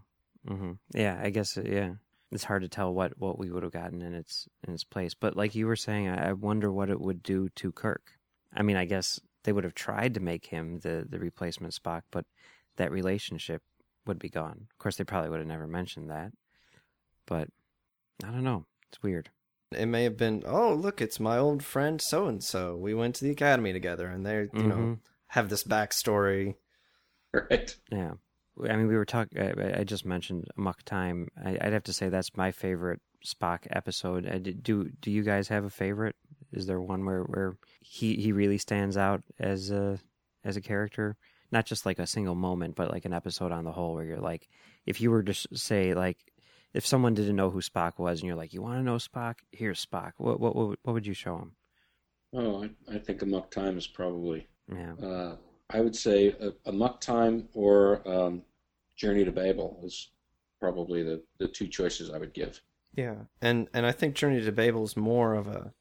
[0.49, 0.73] Mm-hmm.
[0.95, 1.57] Yeah, I guess.
[1.59, 1.93] uh, Yeah,
[2.31, 5.15] it's hard to tell what what we would have gotten in its in its place.
[5.15, 8.13] But like you were saying, I, I wonder what it would do to Kirk.
[8.55, 12.03] I mean, I guess they would have tried to make him the the replacement Spock,
[12.11, 12.25] but
[12.77, 13.63] that relationship
[14.07, 14.67] would be gone.
[14.71, 16.33] Of course, they probably would have never mentioned that.
[17.27, 17.49] But
[18.25, 18.67] I don't know.
[18.89, 19.31] It's weird.
[19.73, 23.15] It may have been oh look it's my old friend so and so we went
[23.17, 24.99] to the academy together and they you know Mhm.
[25.29, 26.57] have this backstory
[27.33, 27.77] Right.
[27.93, 28.15] Yeah.
[28.69, 29.39] I mean, we were talking.
[29.41, 31.29] I I just mentioned Amok Time.
[31.43, 34.27] I, I'd have to say that's my favorite Spock episode.
[34.27, 36.17] I did- do Do you guys have a favorite?
[36.53, 40.01] Is there one where, where he, he really stands out as a
[40.45, 41.17] as a character?
[41.53, 44.19] Not just like a single moment, but like an episode on the whole, where you're
[44.19, 44.49] like,
[44.87, 46.19] if you were to s- say like,
[46.75, 49.37] if someone didn't know who Spock was, and you're like, you want to know Spock?
[49.53, 50.13] Here's Spock.
[50.19, 51.53] What what what, what would you show him?
[52.33, 54.47] Oh, I, I think Amok Time is probably.
[54.73, 54.93] Yeah.
[54.95, 55.37] Uh,
[55.69, 58.43] I would say a, Amok Time or um,
[58.97, 60.11] Journey to Babel is
[60.61, 62.61] probably the, the two choices I would give.
[62.95, 65.73] yeah and and i think journey to babel is more of a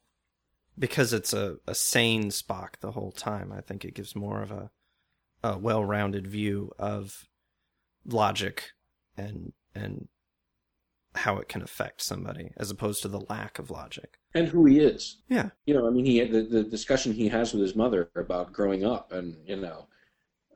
[0.78, 4.50] because it's a, a sane spock the whole time i think it gives more of
[4.52, 4.70] a
[5.42, 7.26] a well-rounded view of
[8.06, 8.70] logic
[9.16, 10.08] and and
[11.14, 14.78] how it can affect somebody as opposed to the lack of logic And who he
[14.78, 15.18] is.
[15.28, 18.52] yeah You know, I mean, he the, the discussion he has with his mother about
[18.52, 19.88] growing up, and you know,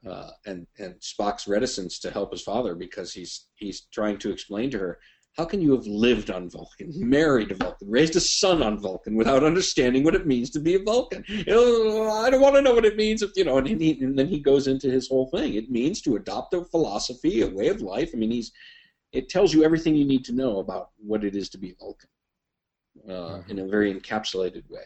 [0.08, 4.70] uh, and and Spock's reticence to help his father because he's he's trying to explain
[4.70, 4.98] to her
[5.36, 9.16] how can you have lived on Vulcan, married a Vulcan, raised a son on Vulcan
[9.16, 11.24] without understanding what it means to be a Vulcan?
[11.28, 13.58] You know, I don't want to know what it means, if, you know.
[13.58, 15.54] And, he, and then he goes into his whole thing.
[15.54, 18.10] It means to adopt a philosophy, a way of life.
[18.14, 18.52] I mean, he's
[19.14, 22.10] it tells you everything you need to know about what it is to be Vulcan
[23.08, 24.82] uh, in a very encapsulated way.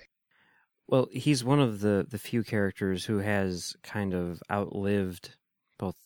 [0.86, 5.36] Well, he's one of the the few characters who has kind of outlived
[5.78, 5.96] both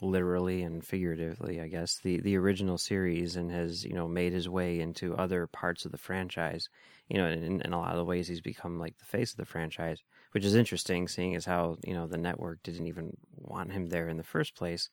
[0.00, 4.48] literally and figuratively, I guess, the the original series and has, you know, made his
[4.48, 6.68] way into other parts of the franchise.
[7.08, 9.38] You know, in, in a lot of the ways he's become like the face of
[9.38, 13.72] the franchise, which is interesting seeing as how, you know, the network didn't even want
[13.72, 14.90] him there in the first place.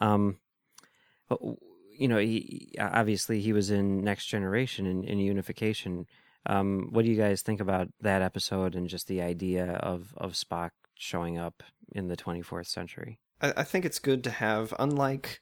[0.00, 0.38] Um
[1.28, 1.38] but
[1.96, 6.06] you know, he obviously he was in Next Generation and in Unification.
[6.46, 10.32] Um, what do you guys think about that episode and just the idea of, of
[10.32, 13.18] Spock showing up in the 24th century?
[13.40, 15.40] I, I think it's good to have, unlike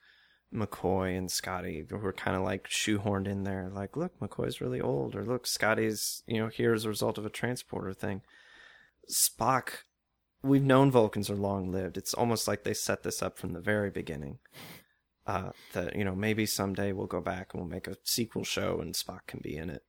[0.54, 3.70] McCoy and Scotty, who are kind of like shoehorned in there.
[3.72, 7.26] Like, look, McCoy's really old, or look, Scotty's, you know, here as a result of
[7.26, 8.22] a transporter thing.
[9.10, 9.84] Spock,
[10.42, 11.96] we've known Vulcans are long lived.
[11.96, 14.38] It's almost like they set this up from the very beginning.
[15.26, 18.80] Uh, that you know maybe someday we'll go back and we'll make a sequel show
[18.80, 19.84] and Spock can be in it.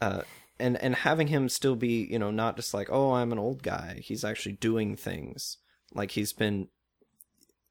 [0.00, 0.22] Uh,
[0.58, 3.62] and and having him still be you know not just like oh I'm an old
[3.62, 4.00] guy.
[4.02, 5.56] He's actually doing things
[5.94, 6.68] like he's been.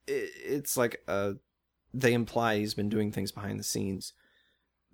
[0.10, 1.36] i- It's like a
[1.94, 4.14] they imply he's been doing things behind the scenes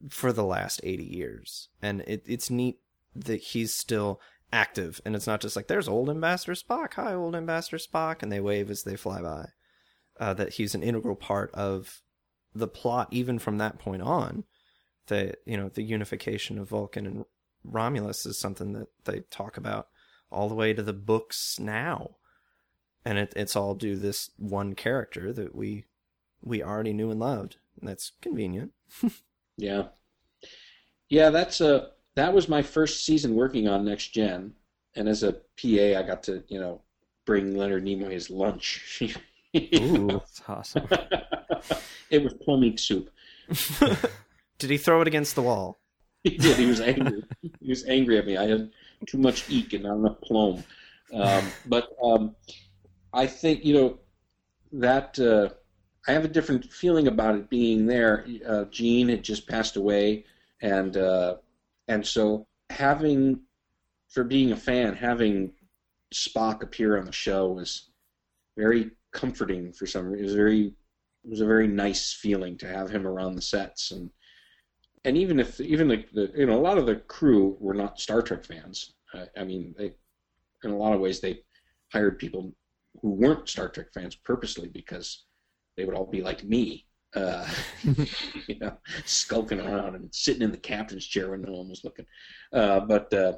[0.09, 1.69] for the last 80 years.
[1.81, 2.79] And it, it's neat
[3.15, 4.19] that he's still
[4.51, 8.31] active and it's not just like there's old ambassador spock hi old ambassador spock and
[8.31, 9.45] they wave as they fly by
[10.19, 12.01] uh, that he's an integral part of
[12.53, 14.43] the plot even from that point on
[15.07, 17.25] the you know the unification of vulcan and
[17.63, 19.87] romulus is something that they talk about
[20.31, 22.15] all the way to the books now
[23.05, 25.85] and it, it's all due this one character that we
[26.41, 28.71] we already knew and loved and that's convenient
[29.57, 29.87] Yeah,
[31.09, 31.29] yeah.
[31.31, 34.53] That's a that was my first season working on Next Gen,
[34.95, 36.81] and as a PA, I got to you know
[37.25, 39.01] bring Leonard Nimoy his lunch.
[39.75, 40.87] Ooh, that's awesome.
[42.09, 43.09] it was plomeek soup.
[44.59, 45.77] did he throw it against the wall
[46.23, 46.57] He did.
[46.57, 47.23] He was angry.
[47.61, 48.37] he was angry at me.
[48.37, 48.71] I had
[49.07, 50.63] too much eek and not enough plum.
[51.13, 52.35] Um, but um,
[53.13, 53.99] I think you know
[54.73, 55.49] that uh,
[56.07, 58.25] I have a different feeling about it being there.
[58.47, 60.25] Uh, Gene had just passed away,
[60.61, 61.37] and uh,
[61.87, 63.41] and so having
[64.09, 65.53] for being a fan, having
[66.13, 67.89] Spock appear on the show was
[68.57, 70.19] very comforting for some reason.
[70.19, 70.67] It was very
[71.23, 74.09] it was a very nice feeling to have him around the sets and
[75.03, 77.99] and even if even the, the you know a lot of the crew were not
[77.99, 78.93] Star Trek fans.
[79.13, 79.93] Uh, I mean, they
[80.63, 81.39] in a lot of ways they
[81.93, 82.53] hired people
[83.01, 85.25] who weren't Star Trek fans purposely because
[85.75, 87.47] they would all be like me, uh,
[88.47, 88.75] you know,
[89.05, 92.05] skulking around and sitting in the captain's chair when no one was looking.
[92.51, 93.33] Uh, but uh,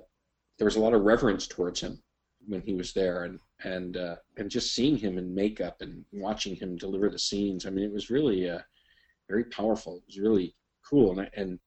[0.58, 2.02] there was a lot of reverence towards him
[2.48, 6.56] when he was there, and and uh, and just seeing him in makeup and watching
[6.56, 7.66] him deliver the scenes.
[7.66, 8.60] I mean, it was really uh,
[9.28, 9.98] very powerful.
[9.98, 10.56] It was really
[10.88, 11.60] cool, and and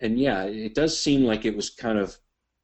[0.00, 2.16] and yeah, it does seem like it was kind of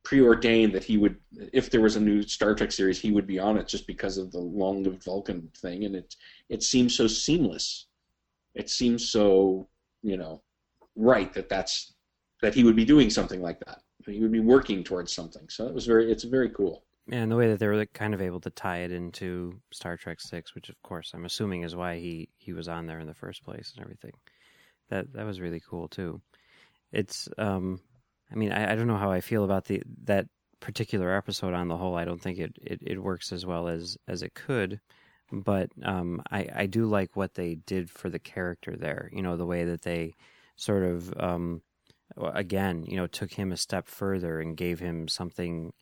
[0.04, 1.16] preordained that he would,
[1.52, 4.18] if there was a new Star Trek series, he would be on it just because
[4.18, 6.14] of the long-lived Vulcan thing, and it
[6.48, 7.88] it seems so seamless.
[8.54, 9.68] It seems so
[10.02, 10.42] you know
[10.94, 11.94] right that that's
[12.42, 13.80] that he would be doing something like that.
[14.06, 15.48] He would be working towards something.
[15.48, 16.85] So it was very it's very cool.
[17.10, 19.96] And the way that they were like, kind of able to tie it into Star
[19.96, 23.06] Trek Six, which of course I'm assuming is why he he was on there in
[23.06, 24.12] the first place and everything.
[24.90, 26.20] That that was really cool too.
[26.92, 27.80] It's um,
[28.30, 30.26] I mean I, I don't know how I feel about the that
[30.60, 31.96] particular episode on the whole.
[31.96, 34.80] I don't think it it, it works as well as as it could.
[35.32, 39.10] But um, I I do like what they did for the character there.
[39.12, 40.14] You know the way that they
[40.56, 41.62] sort of um,
[42.16, 45.72] again you know took him a step further and gave him something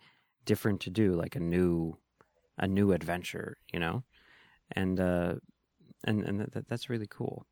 [0.44, 1.96] different to do, like a new
[2.56, 4.04] a new adventure, you know,
[4.72, 5.34] and uh,
[6.04, 7.46] and and that, that's really cool,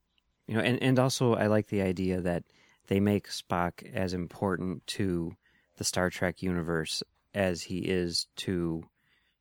[0.47, 2.45] you know, and and also I like the idea that
[2.89, 5.37] they make Spock as important to
[5.77, 7.03] the Star Trek universe
[7.35, 8.83] as he is to,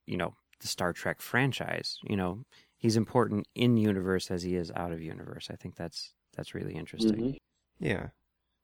[0.06, 1.98] you know, the Star Trek franchise.
[2.04, 2.46] You know,
[2.78, 5.50] he's important in universe as he is out of universe.
[5.52, 7.16] I think that's that's really interesting.
[7.16, 7.38] Mhm.
[7.80, 8.08] Yeah,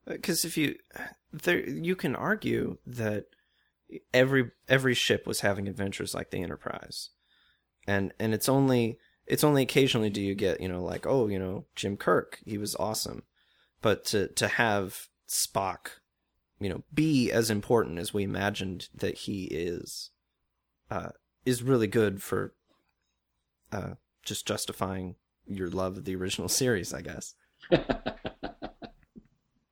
[0.05, 0.75] because if you
[1.33, 3.25] there, you can argue that
[4.13, 7.09] every every ship was having adventures like the Enterprise,
[7.87, 11.39] and and it's only it's only occasionally do you get you know like oh you
[11.39, 13.23] know Jim Kirk he was awesome,
[13.81, 15.99] but to to have Spock,
[16.59, 20.11] you know, be as important as we imagined that he is,
[20.89, 21.09] uh,
[21.45, 22.53] is really good for,
[23.71, 27.35] uh, just justifying your love of the original series, I guess.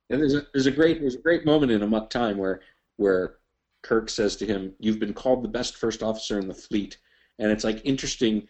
[0.08, 2.60] There's a there's a great there's a great moment in Amok Time where
[2.96, 3.38] where
[3.86, 6.98] Kirk says to him, "You've been called the best first officer in the fleet,"
[7.38, 8.48] and it's like interesting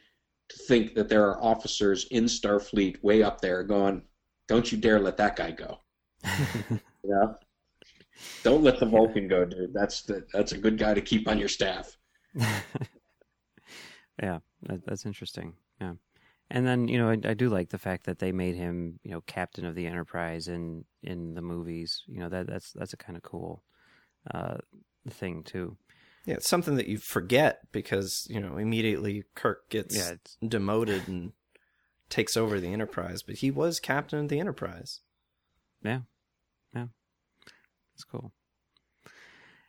[0.48, 4.02] to think that there are officers in Starfleet way up there going,
[4.48, 5.80] "Don't you dare let that guy go."
[7.04, 7.34] yeah.
[8.42, 9.74] Don't let the Vulcan go, dude.
[9.74, 11.98] That's the, that's a good guy to keep on your staff.
[12.34, 15.52] yeah, that, that's interesting.
[15.82, 15.92] Yeah,
[16.50, 19.10] and then you know I, I do like the fact that they made him you
[19.10, 22.04] know captain of the Enterprise in in the movies.
[22.06, 23.62] You know that that's that's a kind of cool
[24.32, 24.56] uh,
[25.10, 25.76] thing too.
[26.24, 30.14] Yeah, it's something that you forget because you know immediately Kirk gets Yeah,
[30.46, 31.32] demoted and
[32.08, 35.00] takes over the Enterprise, but he was captain of the Enterprise.
[35.82, 36.00] Yeah,
[36.74, 36.86] yeah,
[37.94, 38.32] it's cool.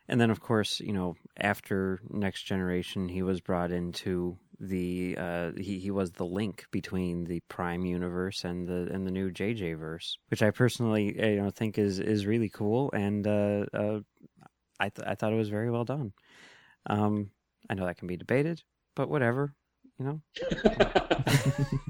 [0.08, 5.52] And then, of course, you know, after Next Generation, he was brought into the uh,
[5.56, 9.78] he he was the link between the Prime universe and the and the new JJ
[9.78, 14.00] verse, which I personally you know think is is really cool, and uh, uh,
[14.80, 16.12] I th- I thought it was very well done.
[16.86, 17.30] Um,
[17.68, 18.62] I know that can be debated,
[18.94, 19.54] but whatever,
[19.98, 20.20] you know.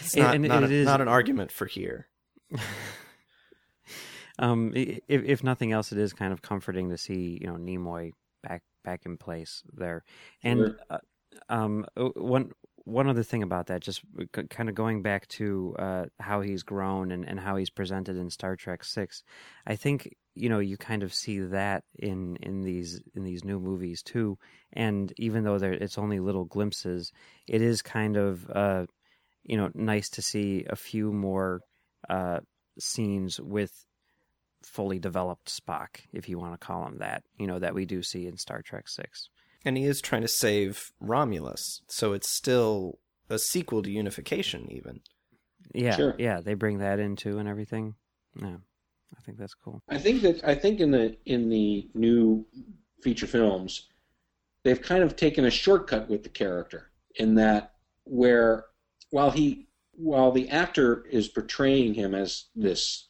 [0.00, 2.08] It's not and not, it a- is- not an argument for here.
[4.38, 8.12] um, if if nothing else, it is kind of comforting to see you know Nimoy
[8.42, 10.04] back back in place there.
[10.42, 10.76] And Sure.
[10.90, 10.98] uh,
[11.48, 12.52] um, one
[12.84, 14.02] one other thing about that, just
[14.50, 18.30] kind of going back to uh, how he's grown and, and how he's presented in
[18.30, 19.22] Star Trek Six,
[19.66, 23.58] I think you know you kind of see that in in these in these new
[23.58, 24.38] movies too.
[24.72, 27.10] And even though it's only little glimpses,
[27.46, 28.86] it is kind of uh,
[29.44, 31.60] you know nice to see a few more
[32.10, 32.40] uh,
[32.78, 33.72] scenes with
[34.62, 37.22] fully developed Spock, if you want to call him that.
[37.38, 39.30] You know that we do see in Star Trek Six.
[39.64, 42.98] And he is trying to save Romulus, so it's still
[43.30, 45.00] a sequel to Unification, even.
[45.74, 46.14] Yeah, Sure.
[46.18, 47.94] yeah, they bring that into and everything.
[48.40, 48.56] Yeah,
[49.16, 49.82] I think that's cool.
[49.88, 52.44] I think that I think in the in the new
[53.02, 53.88] feature films,
[54.62, 57.74] they've kind of taken a shortcut with the character in that
[58.04, 58.66] where
[59.10, 63.08] while he while the actor is portraying him as this,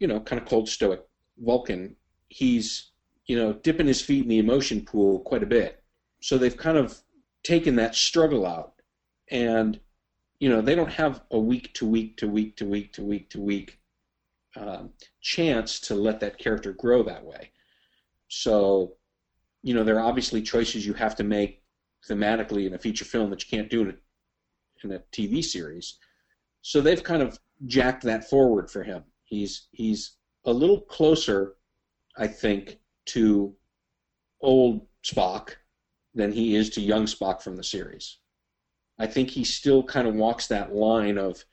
[0.00, 1.02] you know, kind of cold stoic
[1.38, 1.96] Vulcan,
[2.28, 2.90] he's
[3.26, 5.82] you know dipping his feet in the emotion pool quite a bit.
[6.26, 7.00] So they've kind of
[7.44, 8.72] taken that struggle out,
[9.30, 9.78] and
[10.40, 13.30] you know they don't have a week to week to week to week to week
[13.30, 13.78] to week
[14.56, 17.52] um, chance to let that character grow that way.
[18.26, 18.94] So,
[19.62, 21.62] you know, there are obviously choices you have to make
[22.10, 23.94] thematically in a feature film that you can't do in a,
[24.82, 25.98] in a TV series.
[26.60, 29.04] So they've kind of jacked that forward for him.
[29.22, 31.54] He's he's a little closer,
[32.18, 32.80] I think,
[33.14, 33.54] to
[34.40, 35.50] old Spock
[36.16, 38.18] than he is to young Spock from the series.
[38.98, 41.44] I think he still kind of walks that line of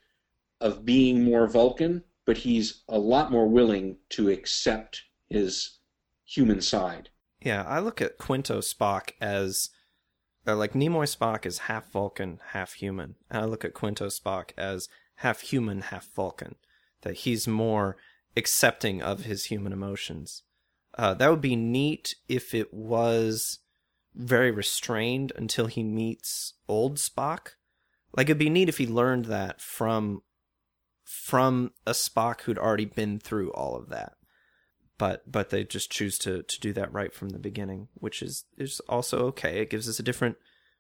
[0.62, 5.80] of being more Vulcan, but he's a lot more willing to accept his
[6.26, 7.10] human side.
[7.41, 9.69] Yeah, I look at Quinto Spock as
[10.47, 13.15] uh, like Nimoy Spock is half Vulcan, half human.
[13.30, 16.56] And I look at Quinto Spock as half human, half Vulcan.
[17.02, 17.97] That he's more
[18.38, 20.43] accepting of his human emotions.
[20.97, 23.60] Uh, that would be neat if it was
[24.15, 27.49] very restrained until he meets old Spock.
[28.15, 30.21] Like it'd be neat if he learned that from
[31.04, 34.13] from a Spock who'd already been through all of that
[34.97, 38.45] but but they just choose to to do that right from the beginning, which is
[38.58, 39.60] is also okay.
[39.60, 40.38] It gives us a different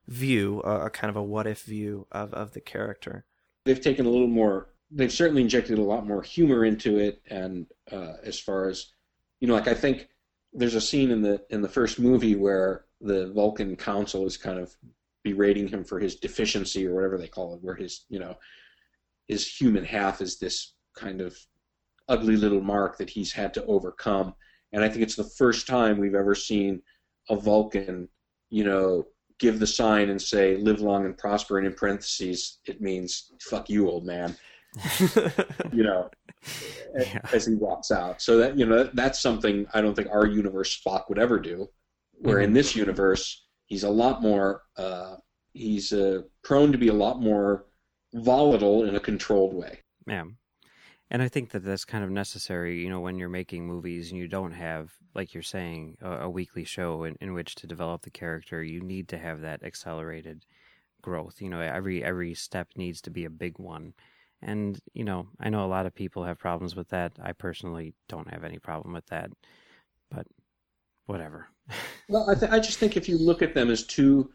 [0.07, 3.25] view, a, a kind of a what if view of of the character.
[3.65, 4.69] They've taken a little more.
[4.91, 8.91] They've certainly injected a lot more humor into it, and uh, as far as
[9.39, 10.07] you know, like I think
[10.53, 14.59] there's a scene in the in the first movie where the Vulcan Council is kind
[14.59, 14.75] of
[15.23, 18.35] berating him for his deficiency or whatever they call it, where his you know
[19.27, 21.37] his human half is this kind of
[22.09, 24.33] ugly little mark that he's had to overcome.
[24.73, 26.81] And I think it's the first time we've ever seen
[27.29, 28.09] a Vulcan,
[28.49, 29.05] you know,
[29.39, 33.69] give the sign and say "Live long and prosper," and in parentheses it means "fuck
[33.69, 34.35] you, old man."
[35.71, 36.09] you know,
[36.95, 37.19] Yeah.
[37.31, 38.21] as he walks out.
[38.21, 41.69] So that you know that's something I don't think our universe Spock would ever do.
[42.23, 45.15] Where in this universe he's a lot more uh,
[45.53, 47.65] he's uh, prone to be a lot more
[48.13, 49.79] volatile in a controlled way.
[50.07, 50.23] Yeah.
[51.09, 54.19] And I think that that's kind of necessary, you know, when you're making movies and
[54.19, 58.01] you don't have, like you're saying, a, a weekly show in, in which to develop
[58.01, 58.63] the character.
[58.63, 60.45] You need to have that accelerated
[61.01, 61.39] growth.
[61.39, 63.93] You know, every every step needs to be a big one.
[64.41, 67.13] And you know, I know a lot of people have problems with that.
[67.21, 69.29] I personally don't have any problem with that,
[70.09, 70.25] but
[71.05, 71.47] whatever.
[72.09, 74.31] Well, I, th- I just think if you look at them as two,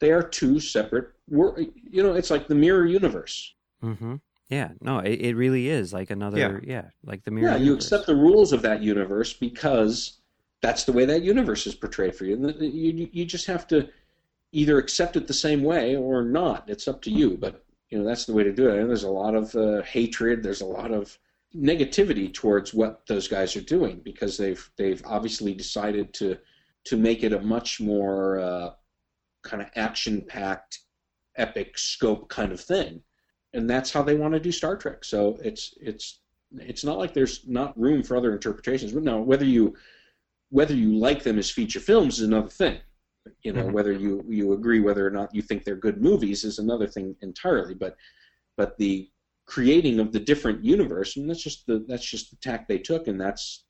[0.00, 1.10] they are two separate.
[1.28, 3.54] Wor- you know, it's like the mirror universe.
[3.80, 4.16] hmm
[4.48, 7.52] Yeah, no, it, it really is like another, yeah, like the mirror.
[7.52, 10.18] Yeah, you accept the rules of that universe because
[10.60, 12.34] that's the way that universe is portrayed for you.
[12.34, 13.88] And you you just have to
[14.52, 16.68] either accept it the same way or not.
[16.68, 17.36] It's up to you.
[17.36, 18.78] But you know that's the way to do it.
[18.78, 20.42] And there's a lot of uh, hatred.
[20.42, 21.16] There's a lot of
[21.54, 26.36] negativity towards what those guys are doing because they've they've obviously decided to
[26.84, 28.70] to make it a much more uh,
[29.42, 30.80] kind of action packed,
[31.36, 33.02] epic scope kind of thing
[33.54, 35.04] and that's how they want to do Star Trek.
[35.04, 36.20] So it's it's
[36.58, 38.92] it's not like there's not room for other interpretations.
[38.92, 39.74] But no, whether you
[40.50, 42.80] whether you like them as feature films is another thing.
[43.42, 43.72] You know, Mhm.
[43.72, 47.16] whether you you agree whether or not you think they're good movies is another thing
[47.22, 47.74] entirely.
[47.74, 47.96] But
[48.56, 49.10] but the
[49.46, 53.06] creating of the different universe, and that's just the that's just the tack they took,
[53.08, 53.64] and that's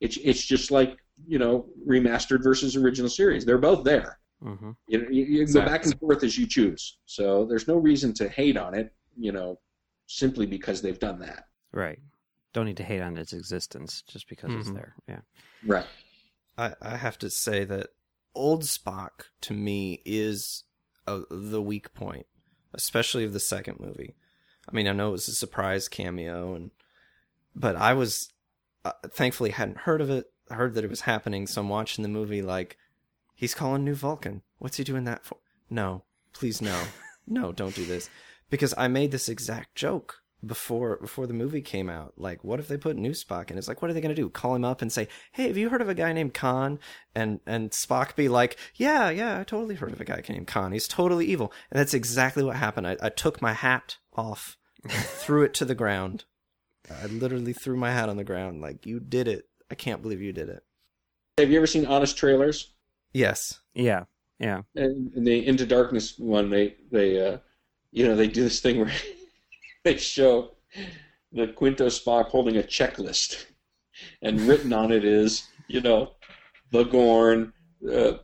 [0.00, 0.96] it's it's just like
[1.26, 3.44] you know remastered versus original series.
[3.44, 4.18] They're both there.
[4.42, 4.76] Mhm.
[4.86, 6.98] You know, you, you go back and forth as you choose.
[7.06, 9.58] So there's no reason to hate on it, you know,
[10.06, 11.46] simply because they've done that.
[11.72, 11.98] Right.
[12.52, 14.74] Don't need to hate on its existence just because it's Mhm.
[14.74, 14.94] there.
[15.08, 15.20] Yeah.
[15.66, 15.86] Right.
[16.56, 17.88] I, I have to say that
[18.32, 20.62] old Spock to me is
[21.08, 22.26] a, the weak point,
[22.72, 24.14] especially of the second movie.
[24.68, 26.70] I mean, I know it was a surprise cameo, and
[27.56, 28.32] but I was
[28.88, 30.26] uh, thankfully hadn't heard of it.
[30.50, 32.78] Heard that it was happening, so I'm watching the movie like
[33.34, 34.42] he's calling New Vulcan.
[34.58, 35.38] What's he doing that for?
[35.68, 36.84] No, please no.
[37.26, 38.08] no, don't do this,
[38.48, 42.14] because I made this exact joke before before the movie came out.
[42.16, 43.50] Like, what if they put new Spock?
[43.50, 44.28] And it's like, what are they gonna do?
[44.28, 46.78] Call him up and say, "Hey, have you heard of a guy named Khan?"
[47.14, 50.72] And and Spock be like, "Yeah, yeah, I totally heard of a guy named Khan.
[50.72, 52.86] He's totally evil." And that's exactly what happened.
[52.86, 54.56] I, I took my hat off,
[54.88, 56.24] threw it to the ground.
[56.90, 58.60] I literally threw my hat on the ground.
[58.60, 59.48] Like, you did it.
[59.70, 60.62] I can't believe you did it.
[61.38, 62.72] Have you ever seen Honest Trailers?
[63.12, 63.60] Yes.
[63.74, 64.04] Yeah,
[64.38, 64.62] yeah.
[64.74, 67.38] And in the Into Darkness one, they they uh,
[67.92, 68.92] you know they do this thing where
[69.84, 70.52] they show
[71.32, 73.46] the Quinto Spock holding a checklist,
[74.22, 76.12] and written on it is you know
[76.70, 77.52] the Gorn,
[77.86, 78.18] uh, uh,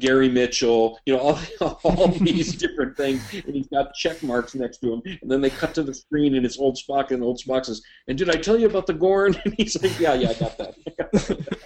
[0.00, 1.38] Gary Mitchell, you know all
[1.84, 5.02] all these different things, and he's got check marks next to him.
[5.22, 7.82] And then they cut to the screen, and it's old Spock, and old Spock says,
[8.08, 10.58] "And did I tell you about the Gorn?" And he's like, "Yeah, yeah, I got
[10.58, 11.58] that."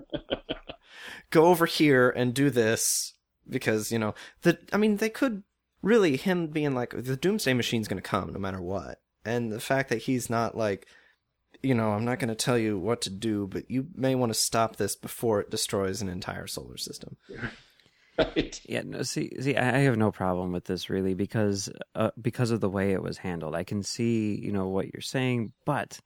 [1.30, 3.14] Go over here and do this
[3.48, 4.58] because you know the.
[4.72, 5.42] I mean, they could
[5.82, 9.60] really him being like the Doomsday Machine's going to come no matter what, and the
[9.60, 10.86] fact that he's not like,
[11.64, 14.30] you know, I'm not going to tell you what to do, but you may want
[14.30, 17.16] to stop this before it destroys an entire solar system.
[18.18, 18.60] right.
[18.68, 22.50] Yeah, no, see, see, I I have no problem with this really because uh, because
[22.50, 23.54] of the way it was handled.
[23.54, 25.98] I can see, you know, what you're saying, but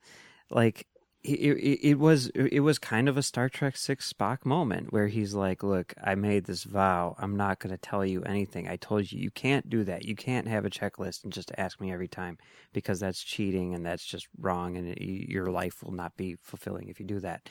[0.50, 0.86] like
[1.24, 5.08] it, it, it was it was kind of a Star Trek Six Spock moment where
[5.08, 7.16] he's like, "Look, I made this vow.
[7.18, 8.68] I'm not going to tell you anything.
[8.68, 10.04] I told you you can't do that.
[10.04, 12.38] You can't have a checklist and just ask me every time
[12.72, 16.88] because that's cheating and that's just wrong, and it, your life will not be fulfilling
[16.88, 17.48] if you do that."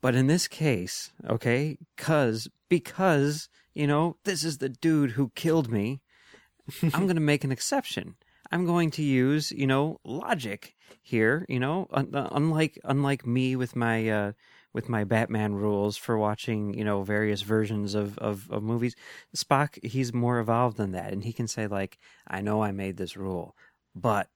[0.00, 5.70] But in this case, okay, cause because you know this is the dude who killed
[5.70, 6.00] me,
[6.82, 8.16] I'm going to make an exception.
[8.50, 11.44] I'm going to use you know logic here.
[11.48, 14.32] You know, uh, unlike unlike me with my uh,
[14.72, 18.94] with my Batman rules for watching you know various versions of, of of movies,
[19.36, 22.96] Spock he's more evolved than that, and he can say like, I know I made
[22.96, 23.56] this rule,
[23.94, 24.28] but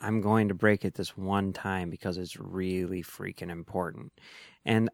[0.00, 4.12] I'm going to break it this one time because it's really freaking important.
[4.64, 4.90] And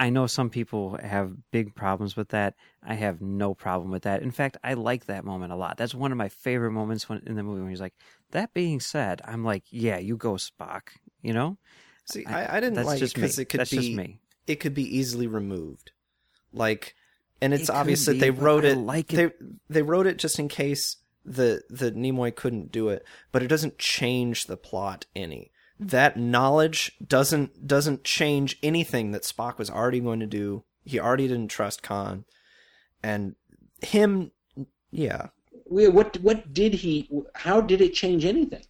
[0.00, 2.54] I know some people have big problems with that.
[2.82, 4.22] I have no problem with that.
[4.22, 5.76] In fact, I like that moment a lot.
[5.76, 7.94] That's one of my favorite moments when, in the movie when he's like,
[8.30, 10.88] "That being said, I'm like, yeah, you go, Spock."
[11.20, 11.58] You know?
[12.06, 13.20] See, I- I, didn't that's like it just me.
[13.22, 14.18] because it could That's be just me.
[14.46, 15.92] it could be easily removed,
[16.52, 16.94] like,
[17.42, 18.78] and it's It obvious that be, they wrote it.
[18.78, 19.30] like They
[19.68, 20.96] they wrote it just in case
[21.26, 25.50] the the Nimoy couldn't do it, but it doesn't change the plot any.
[25.82, 30.62] That knowledge doesn't doesn't change anything that Spock was already going to do.
[30.84, 32.26] He already didn't trust Khan,
[33.02, 33.34] and
[33.82, 34.30] him,
[34.90, 35.28] yeah,
[35.64, 37.08] What what did he?
[37.34, 38.64] How did it change anything?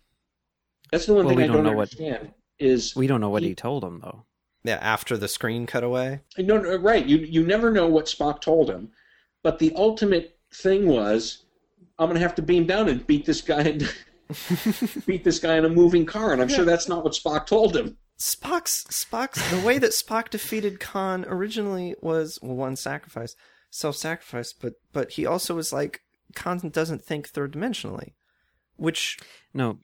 [0.92, 2.32] That's the one Well, thing we I don't don't, know understand.
[2.60, 4.24] Is We don't know what He- he told him though.
[4.64, 4.76] yeah.
[4.76, 7.04] After the screen cut away, No, no, right.
[7.06, 8.92] You you never know what Spock told him,
[9.42, 11.44] but the ultimate thing was,
[11.98, 13.92] I'm gonna have to beam down and beat this guy and
[15.06, 17.76] beat this guy in a moving car, and I'm sure that's not what Spock told
[17.76, 17.96] him.
[18.18, 23.34] Spock's Spock's the way that Spock defeated Khan originally was well, one sacrifice,
[23.70, 26.02] self-sacrifice, but but he also was like
[26.34, 28.12] Khan doesn't think third dimensionally,
[28.76, 29.18] which
[29.54, 29.78] No,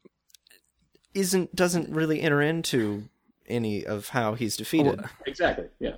[1.14, 3.08] isn't doesn't really enter into
[3.48, 5.00] any of how he's defeated.
[5.00, 5.66] Well, Exactly.
[5.78, 5.96] Yeah.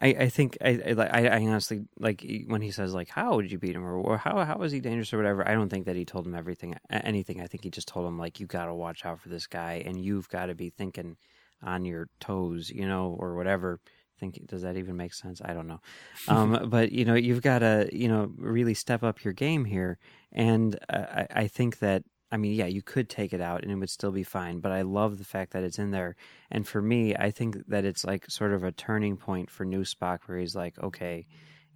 [0.00, 3.58] I, I think I, I I honestly like when he says like how would you
[3.58, 5.48] beat him or, or how how is he dangerous or whatever.
[5.48, 7.40] I don't think that he told him everything anything.
[7.40, 9.82] I think he just told him like you got to watch out for this guy
[9.86, 11.16] and you've got to be thinking
[11.62, 13.80] on your toes, you know, or whatever.
[13.84, 15.40] I Think does that even make sense?
[15.44, 15.80] I don't know.
[16.28, 19.98] Um, but you know you've got to you know really step up your game here,
[20.32, 22.02] and uh, I I think that.
[22.30, 24.72] I mean, yeah, you could take it out and it would still be fine, but
[24.72, 26.16] I love the fact that it's in there.
[26.50, 29.82] And for me, I think that it's like sort of a turning point for New
[29.82, 31.26] Spock where he's like, okay,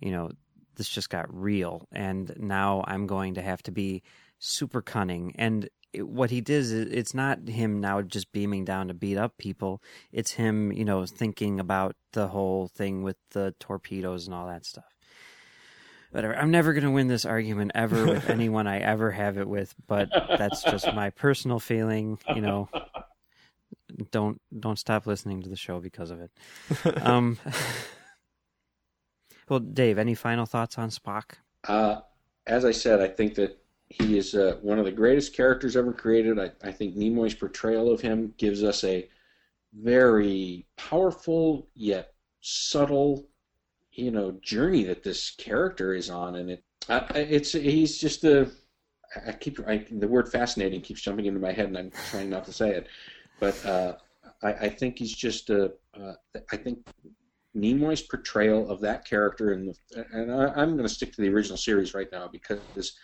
[0.01, 0.31] you know,
[0.77, 1.87] this just got real.
[1.93, 4.03] And now I'm going to have to be
[4.39, 5.35] super cunning.
[5.37, 9.19] And it, what he does is it's not him now just beaming down to beat
[9.19, 9.83] up people.
[10.11, 14.67] It's him, you know, thinking about the whole thing with the torpedoes and all that
[14.67, 14.90] stuff.
[16.11, 16.37] Whatever.
[16.37, 19.75] I'm never going to win this argument ever with anyone I ever have it with,
[19.87, 22.19] but that's just my personal feeling.
[22.35, 22.69] You know,
[24.11, 26.31] don't don't stop listening to the show because of it.
[27.03, 27.39] Um,
[29.49, 31.33] well, Dave, any final thoughts on Spock?
[31.67, 32.01] Uh,
[32.47, 33.59] as I said, I think that
[33.89, 36.39] he is uh, one of the greatest characters ever created.
[36.39, 39.09] I, I think Nimoy's portrayal of him gives us a
[39.75, 43.27] very powerful yet subtle,
[43.93, 48.51] you know, journey that this character is on, and it I- it's he's just a.
[49.27, 52.45] I keep I, the word fascinating keeps jumping into my head, and I'm trying not
[52.45, 52.87] to say it,
[53.41, 53.97] but uh,
[54.43, 55.73] I, I think he's just a.
[55.99, 56.15] Uh,
[56.53, 56.87] I think
[57.57, 59.77] Nimoy's portrayal of that character, and
[60.13, 62.97] and I, I'm going to stick to the original series right now because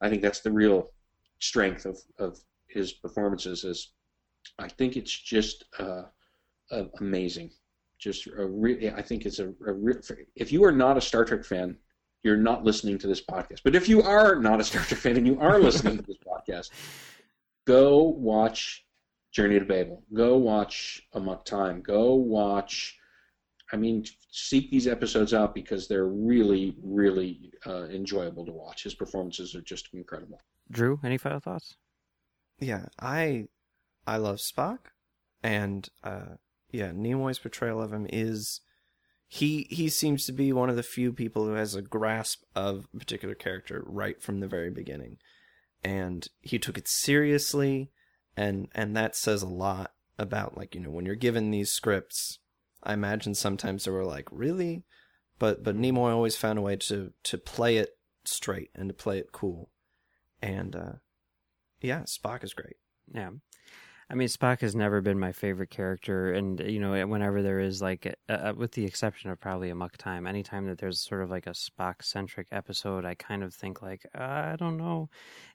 [0.00, 0.90] I think that's the real
[1.38, 3.64] strength of of his performances.
[3.64, 3.92] Is
[4.58, 6.04] I think it's just uh,
[6.70, 7.50] uh, amazing.
[8.04, 9.94] Just a re- I think it's a, a re-
[10.36, 11.74] if you are not a Star Trek fan,
[12.22, 13.60] you're not listening to this podcast.
[13.64, 16.18] But if you are not a Star Trek fan and you are listening to this
[16.28, 16.68] podcast,
[17.66, 18.84] go watch
[19.32, 20.02] Journey to Babel.
[20.12, 21.80] Go watch Amok Time.
[21.80, 22.98] Go watch.
[23.72, 28.84] I mean, seek these episodes out because they're really, really uh, enjoyable to watch.
[28.84, 30.42] His performances are just incredible.
[30.70, 31.76] Drew, any final thoughts?
[32.60, 33.48] Yeah, I
[34.06, 34.80] I love Spock,
[35.42, 36.36] and uh,
[36.74, 38.60] yeah, Nimoy's portrayal of him is
[39.28, 42.88] he he seems to be one of the few people who has a grasp of
[42.92, 45.18] a particular character right from the very beginning,
[45.84, 47.92] and he took it seriously,
[48.36, 52.40] and and that says a lot about like you know when you're given these scripts.
[52.82, 54.82] I imagine sometimes they were like really,
[55.38, 57.90] but but Nimoy always found a way to to play it
[58.24, 59.70] straight and to play it cool,
[60.42, 60.92] and uh,
[61.80, 62.76] yeah, Spock is great.
[63.14, 63.30] Yeah.
[64.10, 67.80] I mean, Spock has never been my favorite character, and you know, whenever there is
[67.80, 71.46] like, uh, with the exception of probably Amok Time, anytime that there's sort of like
[71.46, 75.08] a Spock centric episode, I kind of think like, uh, I don't know,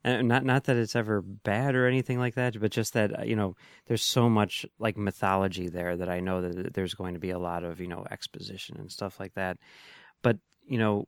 [0.04, 3.36] and not not that it's ever bad or anything like that, but just that you
[3.36, 3.56] know,
[3.88, 7.40] there's so much like mythology there that I know that there's going to be a
[7.40, 9.58] lot of you know exposition and stuff like that,
[10.24, 11.06] but you know,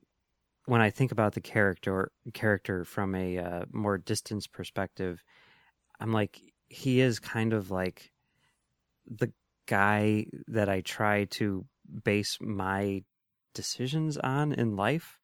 [0.65, 5.23] when I think about the character character from a uh, more distance perspective,
[5.99, 6.39] I'm like
[6.71, 8.11] he is kind of like
[9.05, 9.31] the
[9.67, 11.65] guy that I try to
[12.03, 13.03] base my
[13.53, 15.19] decisions on in life.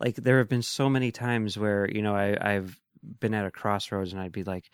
[0.00, 2.80] Like there have been so many times where you know I, I've
[3.20, 4.70] been at a crossroads and I'd be like,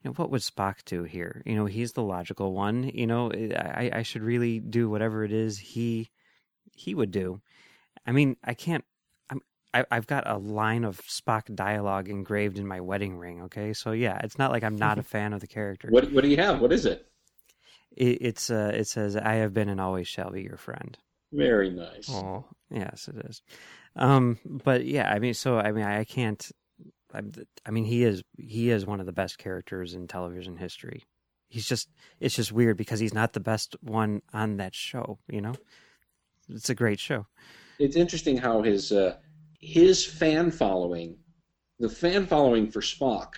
[0.00, 1.42] you know, what would Spock do here?
[1.44, 2.90] You know, he's the logical one.
[2.94, 6.10] You know, eh, I, I should really do whatever it is he
[6.72, 7.40] he would do.
[8.06, 8.84] I mean, I can't
[9.74, 13.42] I, have got a line of Spock dialogue engraved in my wedding ring.
[13.42, 15.88] Okay, so yeah, it's not like I'm not a fan of the character.
[15.90, 16.60] What What do you have?
[16.60, 17.06] What is it?
[17.96, 20.96] it it's uh, it says, "I have been and always shall be your friend."
[21.32, 22.08] Very nice.
[22.08, 23.42] Oh, yes, it is.
[23.96, 26.48] Um, but yeah, I mean, so I mean, I can't.
[27.12, 27.22] I,
[27.66, 31.02] I mean, he is he is one of the best characters in television history.
[31.48, 31.88] He's just
[32.20, 35.18] it's just weird because he's not the best one on that show.
[35.28, 35.54] You know,
[36.48, 37.26] it's a great show.
[37.78, 38.92] It's interesting how his.
[38.92, 39.16] Uh,
[39.64, 41.16] his fan following,
[41.78, 43.34] the fan following for Spock,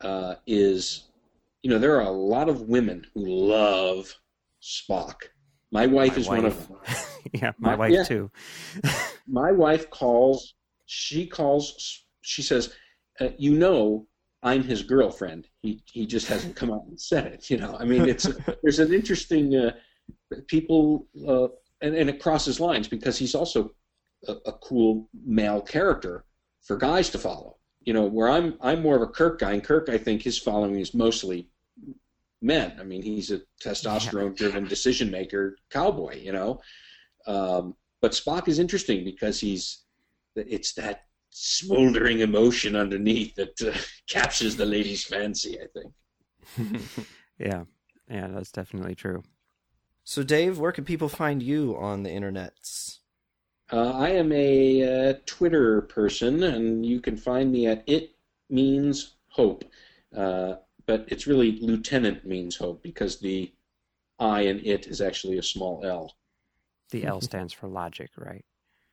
[0.00, 1.04] uh, is,
[1.62, 4.12] you know, there are a lot of women who love
[4.62, 5.16] Spock.
[5.70, 6.36] My wife my is wife.
[6.38, 6.78] one of them.
[7.34, 8.04] yeah, my, my wife yeah.
[8.04, 8.30] too.
[9.28, 10.54] my wife calls.
[10.86, 12.04] She calls.
[12.22, 12.72] She says,
[13.20, 14.06] uh, "You know,
[14.42, 15.48] I'm his girlfriend.
[15.60, 17.50] He he just hasn't come out and said it.
[17.50, 18.28] You know, I mean, it's
[18.62, 19.72] there's an interesting uh,
[20.46, 21.48] people, uh,
[21.82, 23.72] and and it crosses lines because he's also
[24.28, 26.24] a, a cool male character
[26.62, 27.56] for guys to follow.
[27.80, 30.38] You know, where I'm I'm more of a Kirk guy, and Kirk I think his
[30.38, 31.48] following is mostly
[32.42, 32.76] men.
[32.80, 36.20] I mean, he's a testosterone-driven decision maker cowboy.
[36.20, 36.60] You know,
[37.26, 39.84] um, but Spock is interesting because he's
[40.34, 43.76] it's that smoldering emotion underneath that uh,
[44.08, 45.58] captures the lady's fancy.
[45.60, 46.88] I think.
[47.38, 47.64] yeah,
[48.10, 49.22] yeah, that's definitely true.
[50.08, 52.98] So, Dave, where can people find you on the internets?
[53.72, 58.14] Uh, I am a uh, Twitter person, and you can find me at It
[58.48, 59.64] Means Hope.
[60.16, 60.54] Uh,
[60.86, 63.52] but it's really Lieutenant Means Hope because the
[64.18, 66.14] I in it is actually a small L.
[66.90, 68.44] The L stands for logic, right?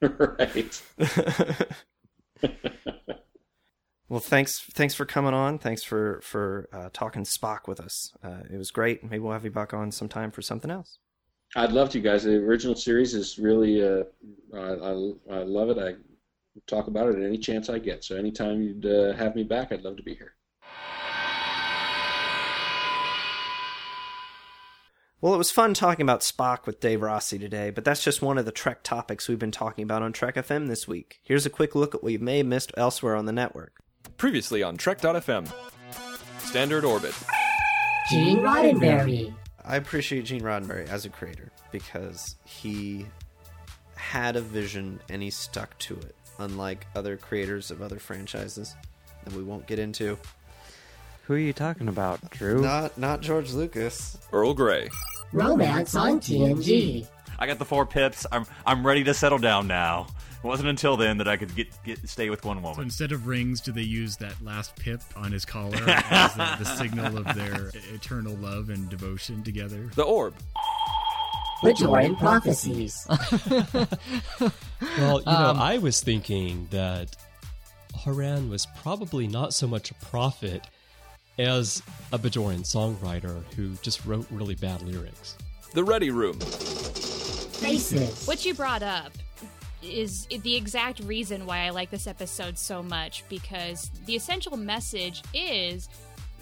[0.00, 0.82] right.
[4.08, 4.60] well, thanks.
[4.72, 5.58] Thanks for coming on.
[5.58, 8.12] Thanks for for uh, talking Spock with us.
[8.22, 9.04] Uh, it was great.
[9.04, 10.98] Maybe we'll have you back on sometime for something else.
[11.54, 12.24] I'd love to, guys.
[12.24, 14.04] The original series is really, uh,
[14.54, 14.90] I, I,
[15.30, 15.78] I, love it.
[15.78, 15.94] I
[16.66, 18.04] talk about it at any chance I get.
[18.04, 20.34] So anytime you'd uh, have me back, I'd love to be here.
[25.20, 28.38] Well, it was fun talking about Spock with Dave Rossi today, but that's just one
[28.38, 31.20] of the Trek topics we've been talking about on Trek FM this week.
[31.22, 33.76] Here's a quick look at what you may have missed elsewhere on the network.
[34.16, 35.52] Previously on Trek.fm
[36.40, 37.14] Standard Orbit.
[38.10, 39.32] Gene Roddenberry.
[39.64, 43.06] I appreciate Gene Roddenberry as a creator because he
[43.96, 48.74] had a vision and he stuck to it, unlike other creators of other franchises
[49.24, 50.18] that we won't get into.
[51.26, 52.62] Who are you talking about, Drew?
[52.62, 54.18] Not not George Lucas.
[54.32, 54.88] Earl Grey.
[55.32, 57.06] Romance on TNG.
[57.38, 58.26] I got the four pips.
[58.32, 60.08] I'm I'm ready to settle down now.
[60.42, 62.74] It wasn't until then that I could get, get stay with one woman.
[62.74, 66.56] So instead of rings, do they use that last pip on his collar as the,
[66.58, 69.88] the signal of their eternal love and devotion together?
[69.94, 70.34] The orb.
[71.62, 73.06] Bajoran prophecies.
[73.08, 77.14] well, you know, um, I was thinking that
[77.94, 80.66] Horan was probably not so much a prophet
[81.38, 85.36] as a Bajoran songwriter who just wrote really bad lyrics.
[85.72, 86.40] The Ready Room.
[86.40, 88.26] Faces.
[88.26, 89.12] What you brought up
[89.82, 95.22] is the exact reason why I like this episode so much because the essential message
[95.34, 95.88] is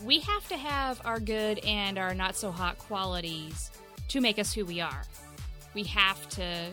[0.05, 3.71] we have to have our good and our not so hot qualities
[4.09, 5.03] to make us who we are.
[5.75, 6.67] We have to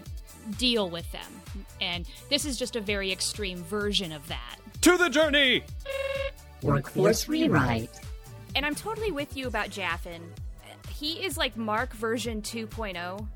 [0.58, 1.42] deal with them.
[1.82, 4.58] And this is just a very extreme version of that.
[4.82, 5.64] To the journey!
[6.62, 7.90] Workforce rewrite.
[8.56, 10.22] And I'm totally with you about Jaffen.
[10.90, 13.28] He is like Mark version 2.0.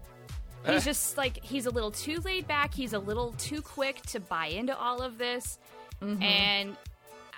[0.66, 2.74] He's just like, he's a little too laid back.
[2.74, 5.58] He's a little too quick to buy into all of this.
[6.02, 6.22] Mm-hmm.
[6.22, 6.78] And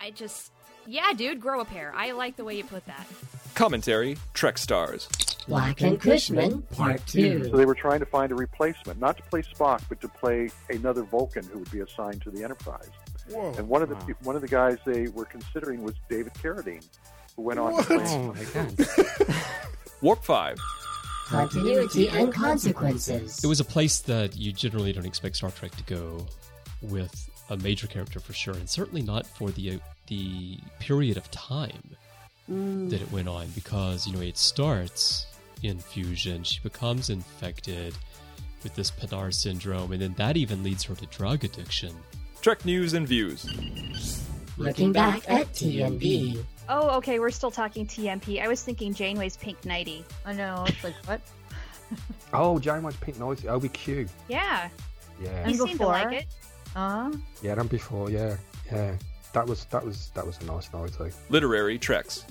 [0.01, 0.51] I just,
[0.85, 1.93] yeah, dude, grow a pair.
[1.95, 3.07] I like the way you put that.
[3.55, 5.07] Commentary Trek Stars.
[5.47, 7.45] Black and Cushman, Part 2.
[7.45, 10.49] So they were trying to find a replacement, not to play Spock, but to play
[10.69, 12.89] another Vulcan who would be assigned to the Enterprise.
[13.29, 13.53] Whoa.
[13.57, 14.07] And one of the Wow.
[14.23, 16.85] one of the guys they were considering was David Carradine,
[17.35, 18.03] who went on to play.
[18.07, 19.35] Oh my god.
[20.01, 20.57] Warp 5.
[21.33, 23.43] Continuity and consequences.
[23.43, 26.27] It was a place that you generally don't expect Star Trek to go
[26.81, 29.77] with a major character for sure, and certainly not for the uh,
[30.07, 31.95] the period of time
[32.51, 32.89] mm.
[32.89, 35.25] that it went on, because you know it starts
[35.63, 37.95] in fusion, she becomes infected
[38.63, 41.95] with this Pa'nar syndrome, and then that even leads her to drug addiction.
[42.41, 43.47] Trek News and Views.
[44.57, 46.43] Looking back at TNB.
[46.69, 48.41] Oh, okay, we're still talking TMP.
[48.41, 50.05] I was thinking Janeway's pink nighty.
[50.25, 50.63] I know.
[50.67, 51.21] It's like what?
[52.33, 54.09] Oh, Janeway's Pink Noise, OBQ.
[54.27, 54.67] Yeah,
[55.21, 55.47] Yeah.
[55.47, 56.25] you seem to like it.
[56.75, 57.11] Uh huh.
[57.43, 58.37] Yeah, and before, yeah,
[58.71, 58.95] yeah.
[59.33, 61.15] That was that was that was a nice novelty.
[61.29, 62.25] Literary Treks.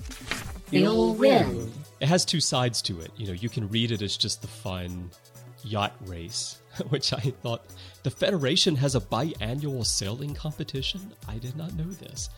[0.73, 1.73] Ill Wind.
[2.01, 3.13] It has two sides to it.
[3.17, 5.11] You know, you can read it as just the fun
[5.63, 6.59] yacht race,
[6.89, 7.63] which I thought
[8.03, 11.13] the Federation has a biannual sailing competition.
[11.29, 12.29] I did not know this.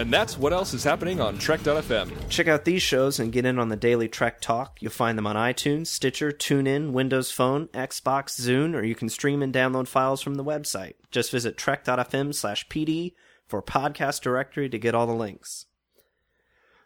[0.00, 2.10] And that's what else is happening on Trek.fm.
[2.30, 4.78] Check out these shows and get in on the daily Trek Talk.
[4.80, 9.42] You'll find them on iTunes, Stitcher, TuneIn, Windows Phone, Xbox, Zune, or you can stream
[9.42, 10.94] and download files from the website.
[11.10, 13.12] Just visit trek.fm slash PD
[13.46, 15.66] for podcast directory to get all the links.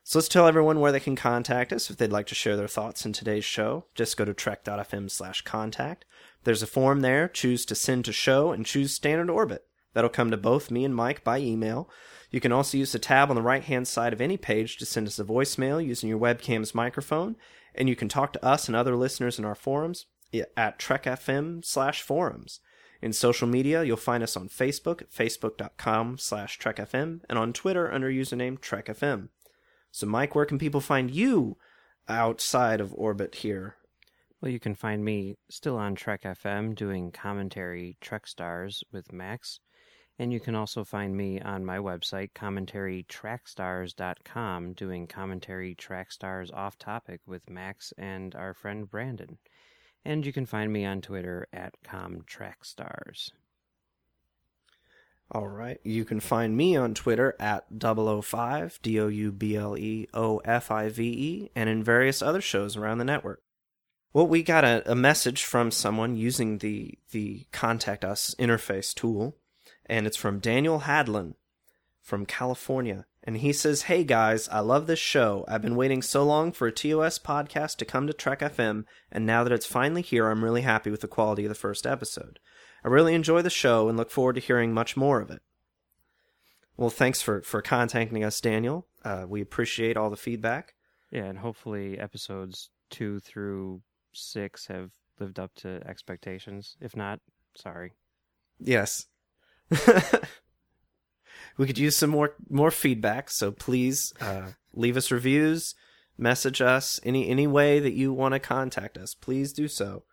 [0.03, 2.67] So let's tell everyone where they can contact us if they'd like to share their
[2.67, 3.85] thoughts in today's show.
[3.95, 6.05] Just go to trek.fm slash contact.
[6.43, 7.29] There's a form there.
[7.29, 9.65] Choose to send to show and choose standard orbit.
[9.93, 11.89] That'll come to both me and Mike by email.
[12.35, 14.85] You can also use the tab on the right hand side of any page to
[14.85, 17.37] send us a voicemail using your webcam's microphone.
[17.77, 20.07] And you can talk to us and other listeners in our forums
[20.57, 22.59] at trekfm slash forums.
[23.01, 27.93] In social media, you'll find us on Facebook at facebook.com slash trekfm and on Twitter
[27.93, 29.29] under username trekfm.
[29.93, 31.57] So, Mike, where can people find you
[32.09, 33.77] outside of orbit here?
[34.41, 39.61] Well, you can find me still on Trek FM doing commentary Trek Stars with Max.
[40.19, 46.79] And you can also find me on my website, commentarytrackstars.com, doing commentary track stars off
[46.79, 49.39] topic with Max and our friend Brandon.
[50.05, 53.33] And you can find me on Twitter at comtrackstars.
[55.31, 55.81] All right.
[55.83, 60.39] You can find me on Twitter at 005, D O U B L E O
[60.45, 63.43] F I V E, and in various other shows around the network.
[64.13, 69.37] Well, we got a, a message from someone using the, the Contact Us interface tool,
[69.87, 71.35] and it's from Daniel Hadlin
[72.05, 73.07] from California.
[73.23, 75.45] And he says, Hey guys, I love this show.
[75.49, 79.25] I've been waiting so long for a TOS podcast to come to Trek FM, and
[79.25, 82.39] now that it's finally here, I'm really happy with the quality of the first episode.
[82.85, 85.41] I really enjoy the show and look forward to hearing much more of it.
[86.77, 88.87] Well, thanks for, for contacting us, Daniel.
[89.03, 90.75] Uh, we appreciate all the feedback.
[91.11, 93.81] Yeah, and hopefully episodes two through
[94.13, 96.77] six have lived up to expectations.
[96.81, 97.21] If not,
[97.55, 97.93] sorry.
[98.59, 99.07] Yes.
[101.59, 105.75] we could use some more more feedback, so please uh, leave us reviews,
[106.19, 109.15] message us any any way that you want to contact us.
[109.15, 110.05] Please do so,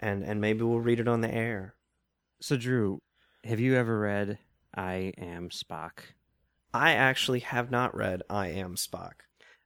[0.00, 1.74] and and maybe we'll read it on the air.
[2.40, 3.02] So, Drew,
[3.44, 4.38] have you ever read
[4.74, 6.00] I Am Spock?
[6.72, 9.12] I actually have not read I Am Spock.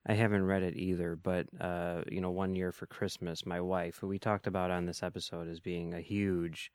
[0.06, 3.98] I haven't read it either, but uh, you know, one year for Christmas, my wife,
[3.98, 6.70] who we talked about on this episode as being a huge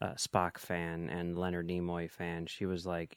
[0.00, 3.16] uh, Spock fan and Leonard Nimoy fan, she was like,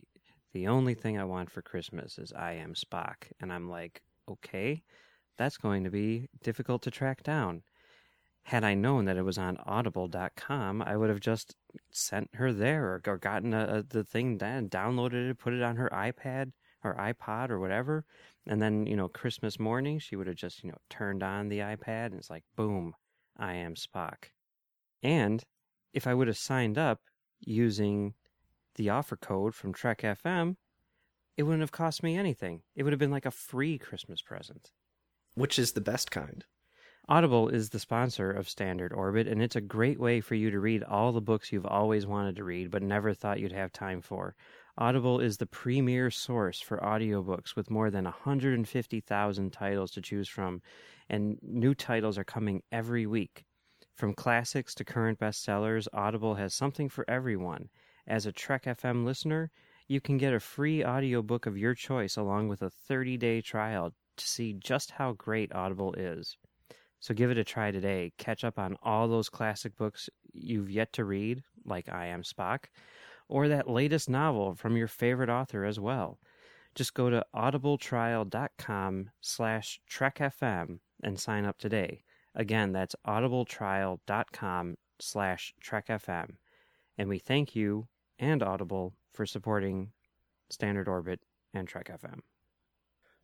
[0.53, 4.83] "The only thing I want for Christmas is I Am Spock," and I'm like, "Okay,
[5.37, 7.63] that's going to be difficult to track down."
[8.43, 11.55] Had I known that it was on Audible.com, I would have just
[11.91, 15.61] sent her there or, or gotten a, a, the thing down, downloaded it, put it
[15.61, 16.51] on her iPad
[16.83, 18.05] or iPod or whatever.
[18.45, 21.59] And then, you know, Christmas morning, she would have just, you know, turned on the
[21.59, 22.93] iPad and it's like, boom,
[23.37, 24.25] I am Spock.
[25.01, 25.43] And
[25.93, 27.01] if I would have signed up
[27.39, 28.13] using
[28.75, 30.55] the offer code from Trek FM,
[31.37, 32.61] it wouldn't have cost me anything.
[32.75, 34.71] It would have been like a free Christmas present.
[35.35, 36.45] Which is the best kind.
[37.09, 40.59] Audible is the sponsor of Standard Orbit, and it's a great way for you to
[40.59, 44.01] read all the books you've always wanted to read but never thought you'd have time
[44.01, 44.35] for.
[44.77, 50.61] Audible is the premier source for audiobooks with more than 150,000 titles to choose from,
[51.09, 53.43] and new titles are coming every week.
[53.95, 57.69] From classics to current bestsellers, Audible has something for everyone.
[58.07, 59.51] As a Trek FM listener,
[59.87, 64.27] you can get a free audiobook of your choice along with a 30-day trial to
[64.27, 66.37] see just how great Audible is.
[66.99, 68.13] So give it a try today.
[68.17, 72.65] Catch up on all those classic books you've yet to read, like I Am Spock,
[73.27, 76.17] or that latest novel from your favorite author as well.
[76.75, 82.03] Just go to audibletrial.com slash trekfm and sign up today.
[82.35, 86.35] Again, that's audibletrial.com slash trekfm.
[86.97, 87.87] And we thank you
[88.19, 89.91] and Audible for supporting
[90.49, 91.19] Standard Orbit
[91.53, 92.19] and Trek FM.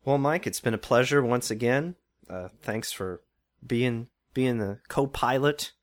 [0.06, 1.96] Well, Mike, it's been a pleasure once again.
[2.30, 3.22] Uh, thanks for
[3.66, 5.74] being being the co-pilot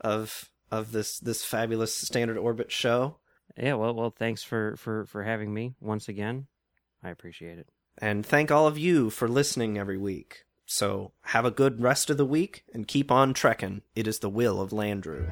[0.00, 3.16] of of this this fabulous Standard Orbit show.
[3.56, 6.46] Yeah, well, well, thanks for for for having me once again.
[7.02, 7.68] I appreciate it.
[7.98, 10.44] And thank all of you for listening every week.
[10.74, 13.82] So have a good rest of the week and keep on trekking.
[13.94, 15.30] It is the will of Landru.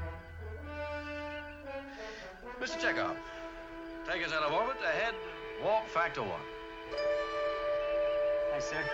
[2.60, 2.78] Mr.
[2.78, 3.16] Chekhov,
[4.06, 5.14] take us out of orbit ahead,
[5.64, 6.42] warp factor one.
[8.52, 8.84] Hi, sir.